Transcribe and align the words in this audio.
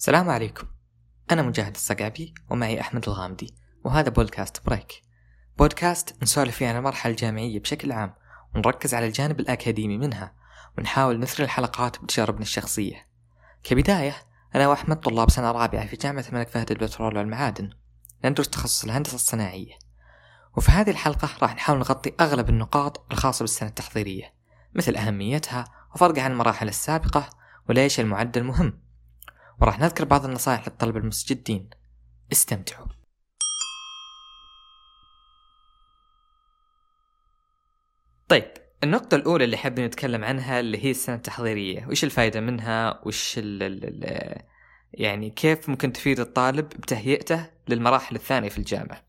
السلام 0.00 0.30
عليكم. 0.30 0.66
أنا 1.30 1.42
مجاهد 1.42 1.74
الصقعبي 1.74 2.34
ومعي 2.50 2.80
أحمد 2.80 3.08
الغامدي 3.08 3.54
وهذا 3.84 4.08
بودكاست 4.08 4.66
بريك. 4.66 5.02
بودكاست 5.58 6.22
نسولف 6.22 6.56
فيه 6.56 6.68
عن 6.68 6.76
المرحلة 6.76 7.12
الجامعية 7.12 7.60
بشكل 7.60 7.92
عام 7.92 8.14
ونركز 8.54 8.94
على 8.94 9.06
الجانب 9.06 9.40
الأكاديمي 9.40 9.98
منها 9.98 10.34
ونحاول 10.78 11.20
نثري 11.20 11.44
الحلقات 11.44 12.02
بتجاربنا 12.02 12.42
الشخصية. 12.42 13.06
كبداية 13.62 14.16
أنا 14.54 14.68
وأحمد 14.68 15.00
طلاب 15.00 15.30
سنة 15.30 15.52
رابعة 15.52 15.86
في 15.86 15.96
جامعة 15.96 16.24
الملك 16.28 16.48
فهد 16.48 16.70
البترول 16.70 17.16
والمعادن. 17.16 17.70
ندرس 18.24 18.48
تخصص 18.48 18.84
الهندسة 18.84 19.14
الصناعية. 19.14 19.78
وفي 20.56 20.70
هذه 20.70 20.90
الحلقة 20.90 21.28
راح 21.42 21.54
نحاول 21.54 21.78
نغطي 21.78 22.12
أغلب 22.20 22.48
النقاط 22.48 23.12
الخاصة 23.12 23.42
بالسنة 23.42 23.68
التحضيرية 23.68 24.34
مثل 24.74 24.96
أهميتها 24.96 25.64
وفرقها 25.94 26.22
عن 26.22 26.32
المراحل 26.32 26.68
السابقة 26.68 27.30
وليش 27.68 28.00
المعدل 28.00 28.44
مهم 28.44 28.89
وراح 29.60 29.78
نذكر 29.78 30.04
بعض 30.04 30.24
النصائح 30.24 30.68
للطلبة 30.68 30.98
المستجدين. 30.98 31.70
استمتعوا. 32.32 32.86
طيب 38.28 38.44
النقطة 38.84 39.14
الأولى 39.14 39.44
اللي 39.44 39.56
حابين 39.56 39.84
نتكلم 39.84 40.24
عنها 40.24 40.60
اللي 40.60 40.84
هي 40.84 40.90
السنة 40.90 41.16
التحضيرية 41.16 41.86
وش 41.86 42.04
الفائدة 42.04 42.40
منها؟ 42.40 43.00
وش 43.04 43.38
ال 43.38 43.62
ال 43.62 44.42
يعني 44.94 45.30
كيف 45.30 45.68
ممكن 45.68 45.92
تفيد 45.92 46.20
الطالب 46.20 46.68
بتهيئته 46.68 47.46
للمراحل 47.68 48.16
الثانية 48.16 48.48
في 48.48 48.58
الجامعة؟ 48.58 49.04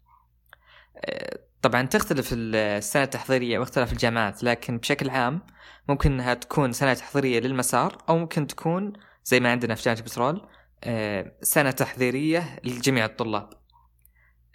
أه، 0.97 1.39
طبعا 1.61 1.81
تختلف 1.81 2.30
السنة 2.33 3.03
التحضيرية 3.03 3.59
واختلاف 3.59 3.91
الجامعات 3.91 4.44
لكن 4.44 4.77
بشكل 4.77 5.09
عام 5.09 5.41
ممكن 5.89 6.11
إنها 6.11 6.33
تكون 6.33 6.72
سنة 6.73 6.94
تحضيرية 6.94 7.39
للمسار 7.39 7.97
أو 8.09 8.17
ممكن 8.17 8.47
تكون 8.47 8.94
زي 9.23 9.39
ما 9.39 9.52
عندنا 9.52 9.75
في 9.75 9.84
جامعه 9.84 10.41
آه، 10.84 11.31
سنة 11.41 11.71
تحضيريه 11.71 12.59
لجميع 12.63 13.05
الطلاب. 13.05 13.49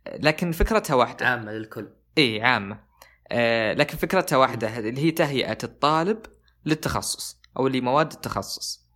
لكن 0.07 0.53
فكرتها 0.53 0.95
واحدة. 0.95 1.27
عامة 1.27 1.53
للكل. 1.53 1.89
إي 2.19 2.43
عامة. 2.43 2.81
آه، 3.29 3.73
لكن 3.73 3.97
فكرتها 3.97 4.37
واحدة 4.37 4.79
اللي 4.79 5.01
هي 5.01 5.11
تهيئة 5.11 5.59
الطالب 5.65 6.19
للتخصص 6.65 7.41
أو 7.57 7.69
لمواد 7.69 8.13
التخصص. 8.13 8.87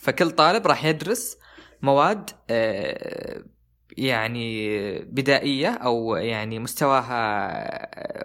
فكل 0.00 0.30
طالب 0.30 0.66
راح 0.66 0.84
يدرس 0.84 1.38
مواد 1.82 2.30
آه، 2.50 3.44
يعني 3.96 4.98
بدائية 4.98 5.68
أو 5.68 6.16
يعني 6.16 6.58
مستواها 6.58 7.48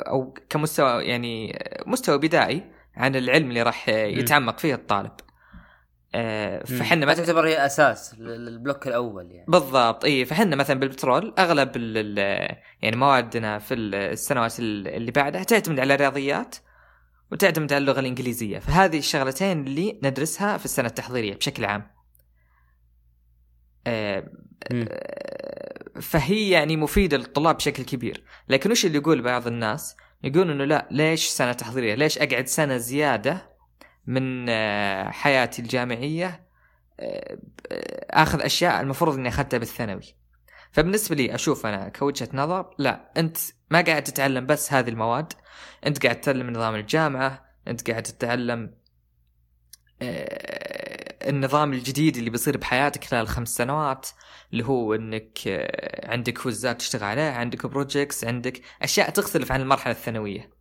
أو 0.09 0.33
كمستوى 0.49 1.03
يعني 1.03 1.59
مستوى 1.85 2.17
بدائي 2.17 2.71
عن 2.95 3.15
العلم 3.15 3.49
اللي 3.49 3.61
راح 3.61 3.89
يتعمق 3.89 4.59
فيه 4.59 4.75
الطالب. 4.75 5.11
فحنا 6.65 7.05
ما 7.05 7.13
تعتبر 7.13 7.47
هي 7.47 7.65
أساس 7.65 8.15
للبلوك 8.19 8.87
الأول 8.87 9.31
يعني. 9.31 9.45
بالضبط 9.47 10.05
اي 10.05 10.25
فحنا 10.25 10.55
مثلا 10.55 10.79
بالبترول 10.79 11.33
أغلب 11.39 11.77
يعني 12.81 12.95
موادنا 12.95 13.59
في 13.59 13.73
السنوات 13.73 14.59
اللي 14.59 15.11
بعدها 15.11 15.43
تعتمد 15.43 15.79
على 15.79 15.93
الرياضيات 15.93 16.55
وتعتمد 17.31 17.73
على 17.73 17.81
اللغة 17.81 17.99
الإنجليزية. 17.99 18.59
فهذه 18.59 18.97
الشغلتين 18.97 19.67
اللي 19.67 19.99
ندرسها 20.03 20.57
في 20.57 20.65
السنة 20.65 20.87
التحضيرية 20.87 21.35
بشكل 21.35 21.65
عام. 21.65 21.91
آه، 23.87 24.31
آه، 24.71 25.99
فهي 26.01 26.49
يعني 26.49 26.77
مفيدة 26.77 27.17
للطلاب 27.17 27.55
بشكل 27.55 27.83
كبير. 27.83 28.23
لكن 28.49 28.71
وش 28.71 28.85
اللي 28.85 28.97
يقول 28.97 29.21
بعض 29.21 29.47
الناس؟ 29.47 29.95
يقول 30.23 30.51
إنه 30.51 30.65
لا 30.65 30.87
ليش 30.91 31.27
سنة 31.27 31.53
تحضيرية؟ 31.53 31.95
ليش 31.95 32.17
أقعد 32.17 32.47
سنة 32.47 32.77
زيادة 32.77 33.56
من 34.07 34.49
آه، 34.49 35.09
حياتي 35.09 35.61
الجامعية 35.61 36.47
آه، 36.99 37.37
آخذ 38.09 38.41
أشياء 38.41 38.81
المفروض 38.81 39.15
إني 39.15 39.29
أخذتها 39.29 39.57
بالثانوي. 39.57 40.15
فبالنسبة 40.71 41.15
لي 41.15 41.35
أشوف 41.35 41.65
أنا 41.65 41.89
كوجهة 41.89 42.29
نظر 42.33 42.75
لا 42.77 43.11
أنت 43.17 43.37
ما 43.71 43.81
قاعد 43.81 44.03
تتعلم 44.03 44.45
بس 44.45 44.73
هذه 44.73 44.89
المواد. 44.89 45.33
أنت 45.85 46.03
قاعد 46.03 46.21
تتعلم 46.21 46.49
نظام 46.49 46.75
الجامعة 46.75 47.45
أنت 47.67 47.89
قاعد 47.89 48.03
تتعلم 48.03 48.73
آه، 50.01 51.29
النظام 51.29 51.73
الجديد 51.73 52.17
اللي 52.17 52.29
بيصير 52.29 52.57
بحياتك 52.57 53.03
خلال 53.03 53.27
خمس 53.27 53.49
سنوات 53.49 54.07
اللي 54.51 54.65
هو 54.65 54.95
إنك 54.95 55.39
عندك 56.03 56.37
كويزات 56.37 56.79
تشتغل 56.79 57.03
عليها 57.03 57.31
عندك 57.31 57.65
projects 57.65 58.25
عندك 58.25 58.61
أشياء 58.81 59.09
تختلف 59.09 59.51
عن 59.51 59.61
المرحلة 59.61 59.93
الثانوية. 59.93 60.41
آه، 60.41 60.56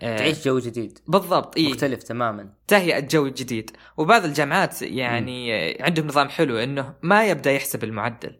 تعيش 0.00 0.44
جو 0.44 0.58
جديد. 0.58 0.98
بالضبط 1.06 1.56
إيه؟ 1.56 1.70
مختلف 1.70 2.02
تماما. 2.02 2.54
تهيئة 2.68 3.00
جو 3.00 3.28
جديد 3.28 3.70
وبعض 3.96 4.24
الجامعات 4.24 4.82
يعني 4.82 5.72
م. 5.74 5.74
عندهم 5.80 6.06
نظام 6.06 6.28
حلو 6.28 6.58
إنه 6.58 6.94
ما 7.02 7.26
يبدأ 7.26 7.52
يحسب 7.52 7.84
المعدل. 7.84 8.38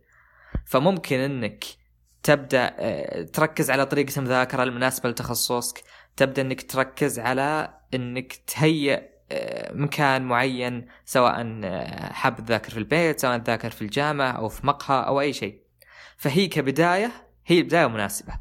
فممكن 0.66 1.16
إنك 1.16 1.64
تبدأ 2.22 2.74
آه، 2.78 3.22
تركز 3.22 3.70
على 3.70 3.86
طريقة 3.86 4.18
المذاكرة 4.18 4.62
المناسبة 4.62 5.08
لتخصصك. 5.08 5.82
تبدأ 6.16 6.42
إنك 6.42 6.70
تركز 6.70 7.18
على 7.18 7.78
إنك 7.94 8.32
تهيئ 8.32 9.02
آه، 9.32 9.72
مكان 9.72 10.22
معين 10.22 10.88
سواء 11.04 11.60
حاب 12.12 12.44
تذاكر 12.44 12.70
في 12.70 12.78
البيت 12.78 13.20
سواء 13.20 13.38
تذاكر 13.38 13.70
في 13.70 13.82
الجامعة 13.82 14.30
أو 14.30 14.48
في 14.48 14.66
مقهى 14.66 15.06
أو 15.06 15.20
أي 15.20 15.32
شيء. 15.32 15.62
فهي 16.16 16.46
كبداية 16.46 17.12
هي 17.46 17.62
بداية 17.62 17.86
مناسبة. 17.86 18.32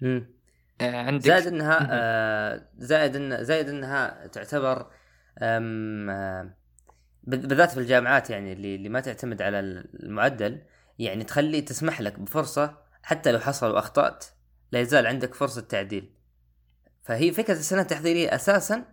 مم. 0.00 0.31
آه، 0.82 0.96
عندك. 0.96 1.26
زائد 1.26 1.46
إنها 1.46 1.88
آه 1.90 2.68
زائد 2.78 3.16
ان 3.16 3.44
زائد 3.44 3.68
إنها 3.68 4.26
تعتبر 4.26 4.90
آه 5.38 6.54
بالذات 7.24 7.70
في 7.70 7.80
الجامعات 7.80 8.30
يعني 8.30 8.52
اللي, 8.52 8.74
اللي 8.74 8.88
ما 8.88 9.00
تعتمد 9.00 9.42
على 9.42 9.60
المعدل 9.60 10.62
يعني 10.98 11.24
تخلي 11.24 11.60
تسمح 11.60 12.00
لك 12.00 12.18
بفرصة 12.18 12.78
حتى 13.02 13.32
لو 13.32 13.38
حصل 13.38 13.70
وأخطأت 13.74 14.24
لا 14.72 14.80
يزال 14.80 15.06
عندك 15.06 15.34
فرصة 15.34 15.60
تعديل. 15.60 16.14
فهي 17.02 17.32
فكرة 17.32 17.54
السنة 17.54 17.80
التحضيرية 17.80 18.34
أساسا 18.34 18.84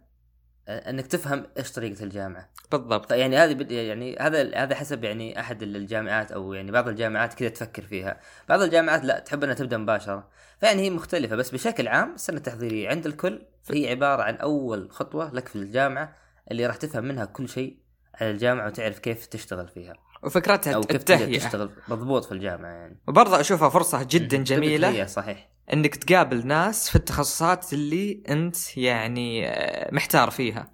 انك 0.70 1.08
تفهم 1.08 1.46
إيش 1.58 1.72
طريقة 1.72 2.04
الجامعة. 2.04 2.50
بالضبط. 2.72 3.12
يعني 3.12 3.38
هذه 3.38 3.74
يعني 3.74 4.18
هذا 4.20 4.56
هذا 4.56 4.76
حسب 4.76 5.04
يعني 5.04 5.40
أحد 5.40 5.64
الجامعات 5.64 6.32
أو 6.32 6.54
يعني 6.54 6.72
بعض 6.72 6.88
الجامعات 6.88 7.34
كذا 7.34 7.50
تفكر 7.50 7.82
فيها. 7.82 8.20
بعض 8.50 8.62
الجامعات 8.62 9.04
لا 9.06 9.20
تحب 9.20 9.44
إنها 9.44 9.56
تبدأ 9.56 9.78
مباشرة. 9.78 10.28
فيعني 10.60 10.82
هي 10.82 10.90
مختلفة 10.90 11.36
بس 11.36 11.52
بشكل 11.52 11.88
عام 11.88 12.14
السنة 12.14 12.38
التحضيرية 12.38 12.90
عند 12.90 13.06
الكل 13.06 13.42
فهي 13.64 13.90
عبارة 13.90 14.24
عن 14.24 14.36
أول 14.36 14.92
خطوة 14.92 15.34
لك 15.34 15.48
في 15.48 15.56
الجامعة 15.56 16.16
اللي 16.52 16.66
راح 16.66 16.76
تفهم 16.76 17.06
منها 17.06 17.26
كل 17.26 17.50
شيء 17.50 17.78
على 18.22 18.32
الجامعة 18.32 18.68
وتعرف 18.68 19.00
كيف 19.00 19.26
تشتغل 19.26 19.68
فيها. 19.68 19.94
وفكرتها 20.24 20.74
أو 20.74 20.82
كيف 20.82 21.00
التهيئة. 21.00 21.40
تشتغل 21.40 21.70
مضبوط 21.88 22.26
في 22.26 22.32
الجامعة 22.32 22.70
يعني. 22.70 23.00
وبرضه 23.08 23.40
أشوفها 23.40 23.70
فرصة 23.70 24.04
جدا 24.04 24.38
جميلة. 24.38 25.06
صحيح. 25.06 25.50
إنك 25.74 25.96
تقابل 25.96 26.48
ناس 26.48 26.90
في 26.90 26.96
التخصصات 26.96 27.74
اللي 27.74 28.24
أنت 28.30 28.78
يعني 28.78 29.48
آه، 29.48 29.94
محتار 29.94 30.32
فيها. 30.32 30.72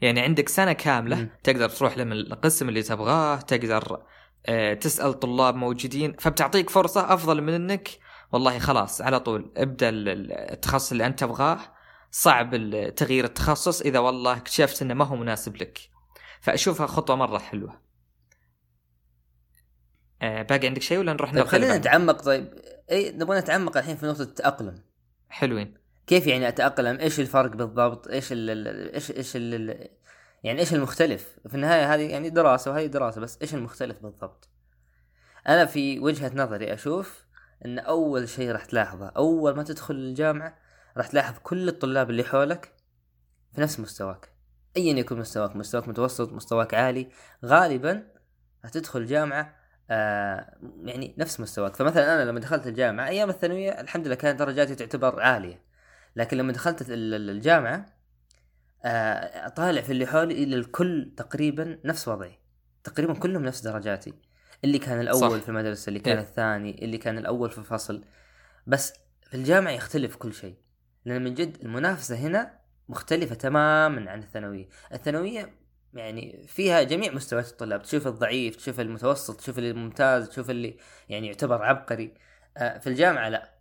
يعني 0.00 0.20
عندك 0.20 0.48
سنة 0.48 0.72
كاملة 0.72 1.16
م. 1.16 1.28
تقدر 1.44 1.68
تروح 1.68 1.98
للقسم 1.98 2.68
اللي 2.68 2.82
تبغاه 2.82 3.36
تقدر 3.36 4.02
آه، 4.46 4.74
تسأل 4.74 5.20
طلاب 5.20 5.54
موجودين 5.54 6.16
فبتعطيك 6.18 6.70
فرصة 6.70 7.14
أفضل 7.14 7.42
من 7.42 7.52
إنك 7.52 7.88
والله 8.32 8.58
خلاص 8.58 9.00
على 9.00 9.20
طول 9.20 9.52
ابدأ 9.56 9.88
التخصص 9.88 10.92
اللي 10.92 11.06
أنت 11.06 11.20
تبغاه. 11.20 11.58
صعب 12.10 12.50
تغيير 12.96 13.24
التخصص 13.24 13.80
إذا 13.80 13.98
والله 13.98 14.36
اكتشفت 14.36 14.82
إنه 14.82 14.94
ما 14.94 15.04
هو 15.04 15.16
مناسب 15.16 15.56
لك. 15.56 15.78
فأشوفها 16.40 16.86
خطوة 16.86 17.16
مرة 17.16 17.38
حلوة. 17.38 17.80
آه 20.22 20.42
باقي 20.42 20.66
عندك 20.66 20.82
شيء 20.82 20.98
ولا 20.98 21.12
نروح 21.12 21.32
طيب 21.34 21.46
خلينا 21.46 21.78
نتعمق 21.78 22.22
طيب. 22.22 22.75
اي 22.90 23.12
نبغى 23.12 23.38
نتعمق 23.38 23.76
الحين 23.76 23.96
في 23.96 24.06
نقطة 24.06 24.22
التأقلم. 24.22 24.82
حلوين. 25.28 25.74
كيف 26.06 26.26
يعني 26.26 26.48
أتأقلم؟ 26.48 27.00
إيش 27.00 27.20
الفرق 27.20 27.50
بالضبط؟ 27.50 28.08
إيش 28.08 28.28
ال 28.32 28.68
إيش 28.94 29.10
إيش 29.10 29.36
ال 29.36 29.88
يعني 30.44 30.60
إيش 30.60 30.74
المختلف؟ 30.74 31.38
في 31.48 31.54
النهاية 31.54 31.94
هذه 31.94 32.10
يعني 32.10 32.30
دراسة 32.30 32.70
وهذه 32.70 32.86
دراسة 32.86 33.20
بس 33.20 33.38
إيش 33.42 33.54
المختلف 33.54 34.02
بالضبط؟ 34.02 34.48
أنا 35.48 35.66
في 35.66 35.98
وجهة 35.98 36.32
نظري 36.34 36.74
أشوف 36.74 37.24
إن 37.64 37.78
أول 37.78 38.28
شيء 38.28 38.50
راح 38.50 38.64
تلاحظه 38.64 39.06
أول 39.08 39.56
ما 39.56 39.62
تدخل 39.62 39.94
الجامعة 39.94 40.58
راح 40.96 41.06
تلاحظ 41.06 41.34
كل 41.42 41.68
الطلاب 41.68 42.10
اللي 42.10 42.24
حولك 42.24 42.72
في 43.54 43.60
نفس 43.60 43.80
مستواك. 43.80 44.28
ايا 44.76 44.94
يكن 44.94 45.18
مستواك 45.18 45.56
مستواك 45.56 45.88
متوسط 45.88 46.32
مستواك 46.32 46.74
عالي 46.74 47.08
غالبا 47.44 48.06
راح 48.64 48.70
تدخل 48.70 49.00
الجامعة 49.00 49.54
آه 49.90 50.56
يعني 50.84 51.14
نفس 51.18 51.40
مستواك. 51.40 51.76
فمثلا 51.76 52.14
أنا 52.14 52.30
لما 52.30 52.40
دخلت 52.40 52.66
الجامعة 52.66 53.08
أيام 53.08 53.30
الثانوية 53.30 53.80
الحمد 53.80 54.06
لله 54.06 54.14
كانت 54.14 54.38
درجاتي 54.38 54.74
تعتبر 54.74 55.20
عالية. 55.20 55.62
لكن 56.16 56.36
لما 56.36 56.52
دخلت 56.52 56.84
الجامعة 56.88 57.86
آه 58.84 59.48
طالع 59.48 59.80
في 59.80 59.92
اللي 59.92 60.06
حولي 60.06 60.34
إلى 60.42 60.56
الكل 60.56 61.14
تقريبا 61.16 61.78
نفس 61.84 62.08
وضعي. 62.08 62.38
تقريبا 62.84 63.14
كلهم 63.14 63.44
نفس 63.44 63.60
درجاتي. 63.60 64.14
اللي 64.64 64.78
كان 64.78 65.00
الأول 65.00 65.38
صح. 65.38 65.44
في 65.44 65.48
المدرسة 65.48 65.88
اللي 65.88 66.00
كان 66.00 66.16
إيه. 66.16 66.24
الثاني 66.24 66.84
اللي 66.84 66.98
كان 66.98 67.18
الأول 67.18 67.50
في 67.50 67.58
الفصل. 67.58 68.04
بس 68.66 68.92
في 69.22 69.34
الجامعة 69.34 69.70
يختلف 69.70 70.16
كل 70.16 70.34
شيء. 70.34 70.56
لأن 71.04 71.24
من 71.24 71.34
جد 71.34 71.56
المنافسة 71.62 72.16
هنا 72.16 72.58
مختلفة 72.88 73.34
تماما 73.34 74.10
عن 74.10 74.18
الثانوية. 74.18 74.68
الثانوية 74.92 75.65
يعني 75.98 76.46
فيها 76.46 76.82
جميع 76.82 77.12
مستويات 77.12 77.48
الطلاب. 77.48 77.82
تشوف 77.82 78.06
الضعيف 78.06 78.56
تشوف 78.56 78.80
المتوسط 78.80 79.40
تشوف 79.40 79.58
الممتاز 79.58 80.28
تشوف 80.28 80.50
اللي 80.50 80.76
يعني 81.08 81.26
يعتبر 81.26 81.62
عبقري. 81.62 82.14
آه، 82.56 82.78
في 82.78 82.86
الجامعة 82.86 83.28
لا. 83.28 83.56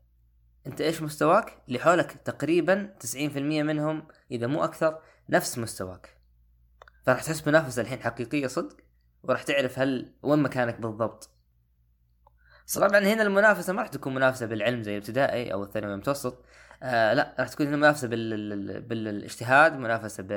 انت 0.67 0.81
إيش 0.81 1.01
مستواك؟ 1.01 1.57
اللي 1.67 1.79
حولك 1.79 2.11
تقريبا 2.11 2.95
90% 2.99 3.37
منهم 3.37 4.07
إذا 4.31 4.47
مو 4.47 4.63
أكثر 4.63 5.01
نفس 5.29 5.57
مستواك. 5.57 6.17
فراح 7.05 7.23
تحس 7.23 7.47
منافسة 7.47 7.81
الحين 7.81 7.99
حقيقية 7.99 8.47
صدق؟ 8.47 8.77
وراح 9.23 9.43
تعرف 9.43 9.79
هل 9.79 10.13
وين 10.23 10.39
مكانك 10.39 10.81
بالضبط. 10.81 11.29
طبعا 12.75 12.99
هنا 12.99 13.23
المنافسة 13.23 13.73
ما 13.73 13.81
راح 13.81 13.88
تكون 13.88 14.15
منافسة 14.15 14.45
بالعلم 14.45 14.83
زي 14.83 14.91
الابتدائي 14.91 15.53
أو 15.53 15.63
الثانوي 15.63 15.93
المتوسط. 15.93 16.45
آه 16.83 17.13
لا 17.13 17.35
راح 17.39 17.47
تكون 17.49 17.67
هنا 17.67 17.77
منافسة 17.77 18.07
بال... 18.07 18.81
بالاجتهاد 18.81 19.73
منافسة 19.73 20.23
ب... 20.23 20.31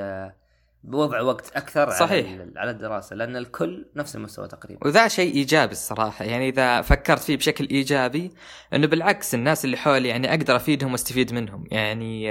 بوضع 0.84 1.20
وقت 1.20 1.56
أكثر 1.56 1.90
صحيح. 1.90 2.32
على 2.32 2.52
على 2.56 2.70
الدراسة 2.70 3.16
لأن 3.16 3.36
الكل 3.36 3.86
نفس 3.96 4.16
المستوى 4.16 4.48
تقريبا. 4.48 4.86
وذا 4.86 5.08
شيء 5.08 5.34
إيجابي 5.34 5.72
الصراحة 5.72 6.24
يعني 6.24 6.48
إذا 6.48 6.80
فكرت 6.82 7.20
فيه 7.20 7.36
بشكل 7.36 7.68
إيجابي 7.70 8.32
إنه 8.74 8.86
بالعكس 8.86 9.34
الناس 9.34 9.64
اللي 9.64 9.76
حولي 9.76 10.08
يعني 10.08 10.30
أقدر 10.30 10.56
أفيدهم 10.56 10.92
وأستفيد 10.92 11.32
منهم. 11.32 11.64
يعني 11.70 12.28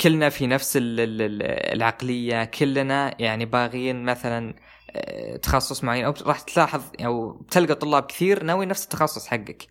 كلنا 0.00 0.28
في 0.28 0.46
نفس 0.46 0.76
ال- 0.76 1.00
ال- 1.00 1.22
ال- 1.22 1.42
العقلية 1.76 2.44
كلنا 2.44 3.14
يعني 3.18 3.44
باغيين 3.44 4.04
مثلا 4.04 4.54
آه، 4.90 5.36
تخصص 5.36 5.84
معين. 5.84 6.04
أو 6.04 6.14
راح 6.26 6.40
تلاحظ 6.40 6.82
أو 7.04 7.42
تلقى 7.50 7.74
طلاب 7.74 8.02
كثير 8.02 8.42
ناوي 8.42 8.66
نفس 8.66 8.84
التخصص 8.84 9.26
حقك. 9.26 9.66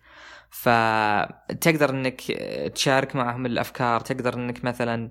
فتقدر 0.50 1.90
إنك 1.90 2.20
تشارك 2.74 3.16
معهم 3.16 3.46
الأفكار 3.46 4.00
تقدر 4.00 4.34
إنك 4.34 4.64
مثلا 4.64 5.10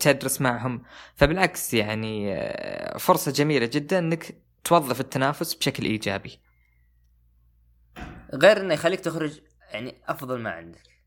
تدرس 0.00 0.40
معهم. 0.40 0.82
فبالعكس 1.14 1.74
يعني 1.74 2.34
آه، 2.34 2.98
فرصة 2.98 3.32
جميلة 3.32 3.66
جدا 3.66 3.98
إنك 3.98 4.36
توظف 4.64 5.00
التنافس 5.00 5.54
بشكل 5.54 5.84
إيجابي. 5.84 6.40
غير 8.34 8.60
إنه 8.60 8.74
يخليك 8.74 9.00
تخرج 9.00 9.40
يعني 9.72 9.94
أفضل 10.08 10.38
ما 10.38 10.50
عندك. 10.50 10.98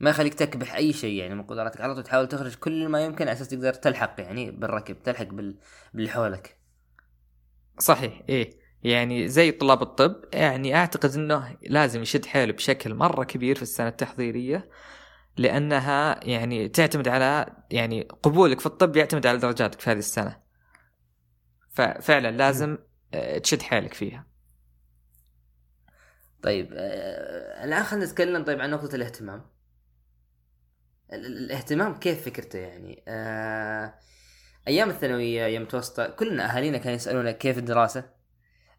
ما 0.00 0.10
يخليك 0.10 0.34
تكبح 0.34 0.74
أي 0.74 0.92
شيء 0.92 1.14
يعني 1.20 1.34
من 1.34 1.42
قدراتك. 1.42 1.80
على 1.80 1.94
طول 1.94 2.02
تحاول 2.02 2.28
تخرج 2.28 2.54
كل 2.54 2.88
ما 2.88 3.04
يمكن 3.04 3.28
على 3.28 3.32
أساس 3.32 3.48
تقدر 3.48 3.74
تلحق 3.74 4.14
يعني 4.18 4.50
بالركب 4.50 5.02
تلحق 5.02 5.24
بال... 5.26 5.58
باللي 5.94 6.10
حولك. 6.10 6.58
صحيح 7.78 8.22
إيه. 8.28 8.62
يعني 8.82 9.28
زي 9.28 9.50
طلاب 9.50 9.82
الطب 9.82 10.24
يعني 10.32 10.76
أعتقد 10.76 11.14
إنه 11.14 11.56
لازم 11.62 12.02
يشد 12.02 12.26
حيله 12.26 12.52
بشكل 12.52 12.94
مرة 12.94 13.24
كبير 13.24 13.56
في 13.56 13.62
السنة 13.62 13.88
التحضيرية. 13.88 14.70
لأنها 15.36 16.20
يعني 16.24 16.68
تعتمد 16.68 17.08
على 17.08 17.46
يعني 17.70 18.02
قبولك 18.02 18.60
في 18.60 18.66
الطب 18.66 18.96
يعتمد 18.96 19.26
على 19.26 19.38
درجاتك 19.38 19.80
في 19.80 19.90
هذه 19.90 19.98
السنة. 19.98 20.42
ففعلا 21.70 22.30
لازم 22.30 22.78
آه، 23.14 23.38
تشد 23.38 23.62
حيلك 23.62 23.94
فيها. 23.94 24.26
طيب 26.42 26.72
آه 26.72 27.64
الآن 27.64 27.82
خلينا 27.82 28.06
نتكلم 28.06 28.44
طيب 28.44 28.60
عن 28.60 28.70
نقطة 28.70 28.94
الاهتمام. 28.94 29.46
ال- 31.12 31.26
ال- 31.26 31.38
الاهتمام 31.44 31.98
كيف 31.98 32.24
فكرته 32.24 32.58
يعني؟ 32.58 33.02
آه 33.08 33.94
أيام 34.68 34.90
الثانوية 34.90 35.46
أيام 35.46 35.62
المتوسطه 35.62 36.06
كلنا 36.08 36.56
أهالينا 36.56 36.78
كانوا 36.78 36.96
يسألونا 36.96 37.32
كيف 37.32 37.58
الدراسة؟ 37.58 38.10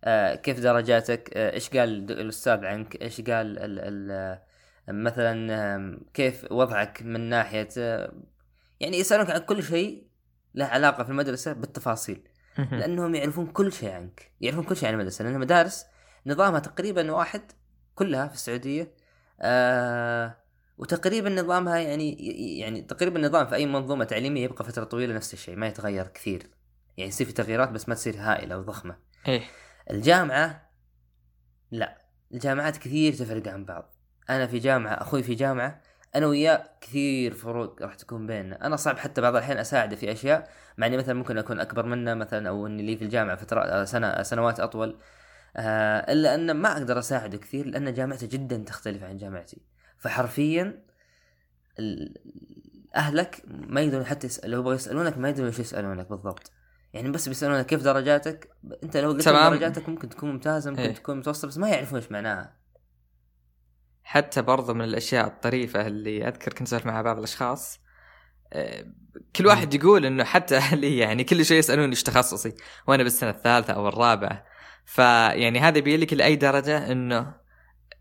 آه 0.03 0.35
كيف 0.35 0.59
درجاتك؟ 0.59 1.29
آه 1.38 1.53
إيش 1.53 1.69
قال 1.69 2.11
الأستاذ 2.11 2.65
عنك؟ 2.65 3.01
إيش 3.01 3.21
قال 3.21 3.59
ال 3.59 3.79
ال 3.79 4.39
مثلا 4.88 6.00
كيف 6.13 6.51
وضعك 6.51 7.01
من 7.03 7.30
ناحية 7.30 7.69
آه، 7.77 8.13
يعني 8.80 8.97
يسألونك 8.97 9.30
عن 9.30 9.38
كل 9.39 9.63
شيء 9.63 10.07
له 10.56 10.65
علاقة 10.65 11.03
في 11.03 11.09
المدرسة 11.09 11.53
بالتفاصيل. 11.53 12.27
لأنهم 12.57 13.15
يعرفون 13.15 13.47
كل 13.47 13.74
شيء 13.74 13.89
عنك 13.89 14.31
يعرفون 14.41 14.63
كل 14.63 14.75
شيء 14.75 14.88
عن 14.88 14.94
المدرسة. 14.94 15.24
لأن 15.24 15.35
المدارس 15.35 15.85
نظامها 16.25 16.59
تقريبا 16.59 17.12
واحد 17.12 17.41
كلها 17.95 18.27
في 18.27 18.33
السعودية 18.33 18.95
آه 19.41 20.38
وتقريبا 20.77 21.29
نظامها 21.29 21.77
يعني 21.77 22.18
يعني 22.59 22.81
تقريبا 22.81 23.19
النظام 23.19 23.47
في 23.47 23.56
أي 23.56 23.65
منظومة 23.65 24.06
تعليمية 24.06 24.44
يبقى 24.44 24.65
فترة 24.65 24.83
طويلة 24.83 25.15
نفس 25.15 25.33
الشيء 25.33 25.56
ما 25.56 25.68
يتغير 25.68 26.07
كثير. 26.07 26.50
يعني 26.97 27.09
يصير 27.09 27.27
في 27.27 27.33
تغييرات 27.33 27.69
بس 27.69 27.89
ما 27.89 27.95
تصير 27.95 28.15
هائلة 28.18 28.57
وضخمة. 28.57 28.97
إيه. 29.27 29.44
الجامعة 29.91 30.71
لا 31.71 32.01
الجامعات 32.33 32.77
كثير 32.77 33.13
تفرق 33.13 33.47
عن 33.47 33.65
بعض. 33.65 33.92
أنا 34.29 34.47
في 34.47 34.59
جامعة 34.59 34.93
أخوي 34.93 35.23
في 35.23 35.35
جامعة 35.35 35.81
أنا 36.15 36.27
وياه 36.27 36.69
كثير 36.81 37.33
فروق 37.33 37.81
راح 37.81 37.95
تكون 37.95 38.27
بيننا. 38.27 38.65
أنا 38.65 38.75
صعب 38.75 38.97
حتى 38.97 39.21
بعض 39.21 39.35
الأحيان 39.35 39.57
أساعده 39.57 39.95
في 39.95 40.11
أشياء 40.11 40.49
مع 40.77 40.87
إني 40.87 40.97
مثلا 40.97 41.13
ممكن 41.13 41.37
أكون 41.37 41.59
أكبر 41.59 41.85
منه 41.85 42.13
مثلا 42.13 42.49
أو 42.49 42.67
إني 42.67 42.83
لي 42.83 42.97
في 42.97 43.03
الجامعة 43.03 43.35
فترات 43.35 43.87
سنة 43.87 44.23
سنوات 44.23 44.59
أطول. 44.59 44.97
آه 45.57 46.11
إلا 46.11 46.35
أن 46.35 46.51
ما 46.51 46.71
أقدر 46.71 46.99
أساعده 46.99 47.37
كثير 47.37 47.67
لأن 47.67 47.93
جامعته 47.93 48.27
جدا 48.27 48.57
تختلف 48.57 49.03
عن 49.03 49.17
جامعتي. 49.17 49.61
فحرفيا 49.97 50.83
أهلك 52.95 53.43
ما 53.47 53.81
يقدرون 53.81 54.05
حتى 54.05 54.27
يسأل 54.27 54.51
لو 54.51 54.59
يبغوا 54.59 54.73
يسألونك 54.73 55.17
ما 55.17 55.29
يدرون 55.29 55.47
إيش 55.47 55.59
يسألونك 55.59 56.09
بالضبط. 56.09 56.51
يعني 56.93 57.11
بس 57.11 57.29
بيسألونك 57.29 57.65
كيف 57.65 57.83
درجاتك 57.83 58.49
أنت 58.83 58.97
لو 58.97 59.09
قلت. 59.09 59.29
درجاتك 59.29 59.89
ممكن 59.89 60.09
تكون 60.09 60.31
ممتازة 60.31 60.69
ممكن 60.69 60.81
إيه. 60.81 60.93
تكون 60.93 61.17
متوسطة 61.17 61.47
بس 61.47 61.57
ما 61.57 61.69
يعرفون 61.69 61.99
إيش 61.99 62.11
معناها. 62.11 62.62
حتى 64.03 64.41
برضو 64.41 64.73
من 64.73 64.83
الأشياء 64.83 65.27
الطريفة 65.27 65.88
اللي 65.88 66.27
أذكر 66.27 66.53
كنت 66.53 66.67
اسولف 66.67 66.85
مع 66.85 67.01
بعض 67.01 67.17
الأشخاص 67.17 67.79
آه، 68.53 68.85
كل 69.35 69.47
واحد 69.47 69.73
يقول 69.73 70.05
إنه 70.05 70.23
حتى 70.23 70.57
أهلي 70.63 70.97
يعني 70.97 71.23
كل 71.23 71.45
شيء 71.45 71.57
يسألوني 71.57 71.89
إيش 71.89 72.03
تخصصي 72.03 72.53
وأنا 72.88 73.03
بالسنة 73.03 73.29
الثالثة 73.29 73.73
أو 73.73 73.88
الرابعة. 73.88 74.45
فيعني 74.85 75.59
هذا 75.59 75.77
يبين 75.77 76.00
لك 76.00 76.13
لأي 76.13 76.35
درجة 76.35 76.91
إنه 76.91 77.33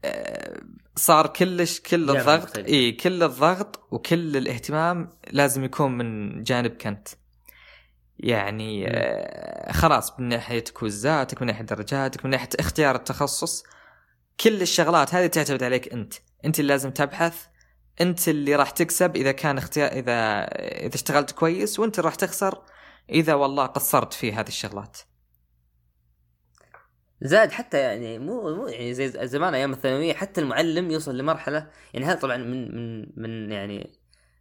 آه، 0.05 0.61
صار 0.97 1.27
كلش 1.27 1.81
كل 1.81 2.11
الضغط. 2.11 2.59
إي 2.59 2.93
كل 2.93 3.23
الضغط 3.23 3.89
وكل 3.91 4.37
الاهتمام 4.37 5.11
لازم 5.31 5.65
يكون 5.65 5.99
من 5.99 6.43
جانبك 6.43 6.87
انت 6.87 7.09
يعني 8.19 8.89
آه، 8.89 9.73
خلاص 9.73 10.21
من 10.21 10.29
ناحية 10.29 10.65
كوزاتك 10.75 11.43
من 11.43 11.49
ناحية 11.49 11.65
درجاتك 11.65 12.25
من 12.25 12.31
ناحية 12.31 12.49
اختيار 12.61 12.95
التخصص 12.95 13.65
كل 14.43 14.63
الشغلات 14.63 15.15
هذه 15.15 15.27
تعتمد 15.27 15.63
عليك 15.63 15.93
أنت. 15.93 16.15
أنت 16.45 16.61
اللي 16.61 16.73
لازم 16.73 16.91
تبحث 16.91 17.47
أنت 18.01 18.29
اللي 18.29 18.57
راح 18.57 18.71
تكسب 18.71 19.17
إذا 19.17 19.33
كان 19.33 19.59
اختيار 19.59 19.93
إذا 19.93 20.45
إذا 20.87 20.95
اشتغلت 20.95 21.31
كويس 21.31 21.81
وأنت 21.81 21.99
اللي 21.99 22.07
راح 22.07 22.15
تخسر 22.15 22.63
إذا 23.11 23.35
والله 23.35 23.67
قصرت 23.67 24.13
في 24.13 24.33
هذه 24.33 24.49
الشغلات. 24.49 24.99
زاد 27.23 27.53
حتى 27.53 27.79
يعني 27.79 28.19
مو 28.19 28.57
مو 28.57 28.67
يعني 28.67 28.95
زي 28.95 29.27
زمان 29.27 29.55
أيام 29.55 29.73
الثانوية 29.73 30.15
حتى 30.15 30.41
المعلم 30.41 30.91
يوصل 30.91 31.19
لمرحلة 31.19 31.71
يعني 31.95 32.07
هذا 32.07 32.15
طبعا 32.15 32.37
من 32.37 32.77
من 32.77 33.07
من 33.17 33.53
يعني 33.53 34.01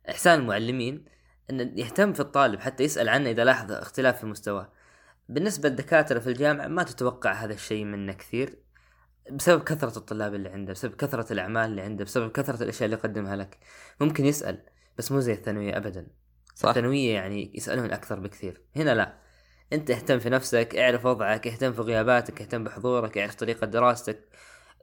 إحسان 0.09 0.39
المعلمين 0.39 1.05
انه 1.49 1.71
يهتم 1.75 2.13
في 2.13 2.19
الطالب 2.19 2.59
حتى 2.59 2.83
يسأل 2.83 3.09
عنه 3.09 3.29
إذا 3.29 3.43
لاحظ 3.43 3.71
اختلاف 3.71 4.19
في 4.19 4.25
مستواه. 4.25 4.73
بالنسبة 5.29 5.69
للدكاترة 5.69 6.19
في 6.19 6.27
الجامعة 6.27 6.67
ما 6.67 6.83
تتوقع 6.83 7.31
هذا 7.31 7.53
الشيء 7.53 7.85
منه 7.85 8.13
كثير. 8.13 8.57
بسبب 9.31 9.63
كثرة 9.63 9.97
الطلاب 9.97 10.33
اللي 10.35 10.49
عنده، 10.49 10.73
بسبب 10.73 10.95
كثرة 10.95 11.33
الأعمال 11.33 11.65
اللي 11.65 11.81
عنده، 11.81 12.05
بسبب 12.05 12.31
كثرة 12.31 12.63
الأشياء 12.63 12.85
اللي 12.85 12.97
يقدمها 12.97 13.35
لك. 13.35 13.57
ممكن 13.99 14.25
يسأل 14.25 14.63
بس 14.97 15.11
مو 15.11 15.19
زي 15.19 15.33
الثانوية 15.33 15.77
ابدا. 15.77 16.07
صح. 16.55 16.69
الثانوية 16.69 17.13
يعني 17.13 17.51
يسألون 17.55 17.91
أكثر 17.91 18.19
بكثير. 18.19 18.61
هنا 18.75 18.95
لا. 18.95 19.13
أنت 19.73 19.91
اهتم 19.91 20.19
في 20.19 20.29
نفسك 20.29 20.75
اعرف 20.75 21.05
وضعك 21.05 21.47
اهتم 21.47 21.73
في 21.73 21.81
غياباتك 21.81 22.41
اهتم 22.41 22.63
بحضورك 22.63 23.17
اعرف 23.17 23.35
طريقة 23.35 23.67
دراستك. 23.67 24.19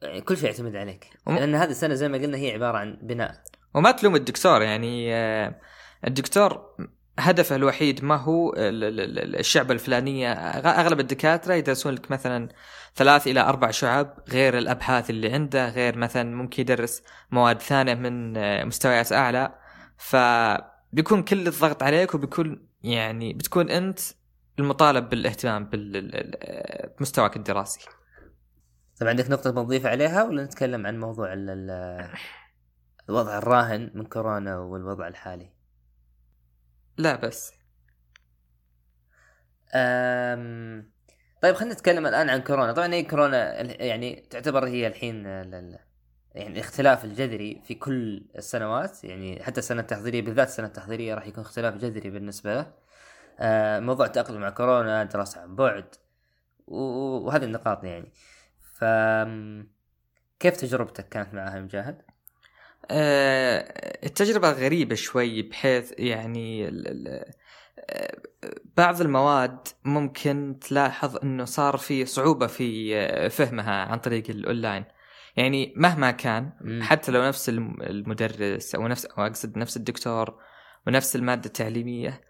يعني 0.03 0.21
كل 0.21 0.37
شيء 0.37 0.47
يعتمد 0.47 0.77
عليك. 0.77 1.07
وم- 1.27 1.35
لأن 1.37 1.55
هذه 1.55 1.71
السنة 1.71 1.95
زي 1.95 2.09
ما 2.09 2.19
قلنا 2.19 2.37
هي 2.37 2.53
عبارة 2.53 2.79
عن 2.79 2.99
بناء. 3.03 3.43
وما 3.75 3.91
تلوم 3.91 4.17
الدكتور 4.17 4.63
يعني 4.63 5.15
آه، 5.15 5.61
الدكتور 6.07 6.77
هدفه 7.19 7.57
الوحيد 7.57 8.05
ما 8.05 8.17
هو 8.17 8.53
ال- 8.53 8.85
ال- 8.85 9.19
ال- 9.19 9.39
الشعبة 9.39 9.75
الفلانية. 9.75 10.35
أغ- 10.53 10.67
أغلب 10.67 11.01
الدكاترة 11.01 11.55
يدرسون 11.55 11.95
لك 11.95 12.11
مثلا 12.11 12.49
ثلاث 12.95 13.27
إلى 13.27 13.41
أربع 13.41 13.71
شعب 13.71 14.19
غير 14.29 14.59
الأبحاث 14.59 15.11
اللي 15.11 15.33
عنده 15.33 15.69
غير 15.69 15.97
مثلا 15.99 16.37
ممكن 16.37 16.63
يدرس 16.63 17.03
مواد 17.31 17.63
ثانية 17.63 17.95
من 17.95 18.37
آه، 18.37 18.65
مستويات 18.65 19.13
أعلى. 19.13 19.55
فبيكون 19.97 21.23
كل 21.23 21.47
الضغط 21.47 21.83
عليك 21.83 22.15
وبيكون 22.15 22.69
يعني 22.83 23.33
بتكون 23.35 23.71
أنت 23.71 23.99
المطالب 24.59 25.09
بالاهتمام 25.09 25.65
بال- 25.65 25.97
ال- 25.97 26.15
ال- 26.15 26.91
بمستواك 26.99 27.37
الدراسي. 27.37 27.81
طبعا 29.01 29.11
عندك 29.11 29.31
نقطة 29.31 29.51
بنضيف 29.51 29.87
عليها 29.87 30.25
ولا 30.25 30.45
نتكلم 30.45 30.87
عن 30.87 31.01
موضوع 31.01 31.33
ال- 31.33 31.51
ال- 31.51 32.09
الوضع 33.09 33.39
الراهن 33.39 33.91
من 33.95 34.05
كورونا 34.05 34.59
والوضع 34.59 35.09
الحالي؟ 35.09 35.58
لا 36.99 37.17
بس. 37.17 37.53
أم... 39.75 40.91
طيب 41.43 41.55
خلينا 41.55 41.75
نتكلم 41.75 42.07
الآن 42.07 42.31
عن 42.31 42.41
كورونا. 42.41 42.73
طبعا 42.73 42.95
هي 42.95 43.03
كورونا 43.03 43.61
يعني 43.85 44.27
تعتبر 44.31 44.67
هي 44.67 44.87
الحين 44.87 45.27
ال- 45.27 45.55
ال- 45.55 45.79
يعني 46.35 46.53
الاختلاف 46.53 47.05
الجذري 47.05 47.63
في 47.65 47.75
كل 47.75 48.27
السنوات. 48.37 49.05
يعني 49.05 49.43
حتى 49.43 49.59
السنة 49.61 49.81
التحضيرية 49.81 50.23
بالذات 50.23 50.49
السنة 50.49 50.67
التحضيرية 50.67 51.15
راح 51.15 51.27
يكون 51.27 51.45
اختلاف 51.45 51.75
جذري 51.75 52.11
بالنسبة 52.11 52.55
له. 52.55 52.73
موضوع 53.81 54.07
التأقلم 54.07 54.41
مع 54.41 54.51
كورونا 54.51 55.05
دراسة 55.05 55.41
عن 55.41 55.57
بعد 55.57 55.95
وهذه 56.67 57.45
النقاط 57.45 57.85
يعني. 57.85 58.13
ف 58.75 58.85
كيف 60.41 60.57
تجربتك 60.57 61.09
كانت 61.09 61.35
معها 61.35 61.61
مجاهد؟ 61.61 62.03
آه، 62.91 63.59
التجربة 64.07 64.51
غريبة 64.51 64.95
شوي 64.95 65.43
بحيث 65.43 65.93
يعني 65.99 66.69
آه، 67.91 68.17
بعض 68.77 69.01
المواد 69.01 69.69
ممكن 69.85 70.59
تلاحظ 70.61 71.17
إنه 71.23 71.45
صار 71.45 71.77
في 71.77 72.07
صعوبة 72.07 72.47
في 72.47 72.97
آه، 72.97 73.29
فهمها 73.29 73.75
عن 73.85 73.99
طريق 73.99 74.31
الاونلاين 74.31 74.85
يعني 75.37 75.73
مهما 75.77 76.11
كان. 76.11 76.53
حتى 76.83 77.13
لو 77.13 77.23
نفس 77.23 77.49
الم- 77.49 77.83
المدرس 77.83 78.75
أو 78.75 78.89
نفس 78.89 79.05
أو 79.07 79.27
أقصد 79.27 79.59
نفس 79.59 79.77
الدكتور 79.77 80.41
ونفس 80.87 81.17
المادة 81.17 81.47
التعليمية 81.47 82.21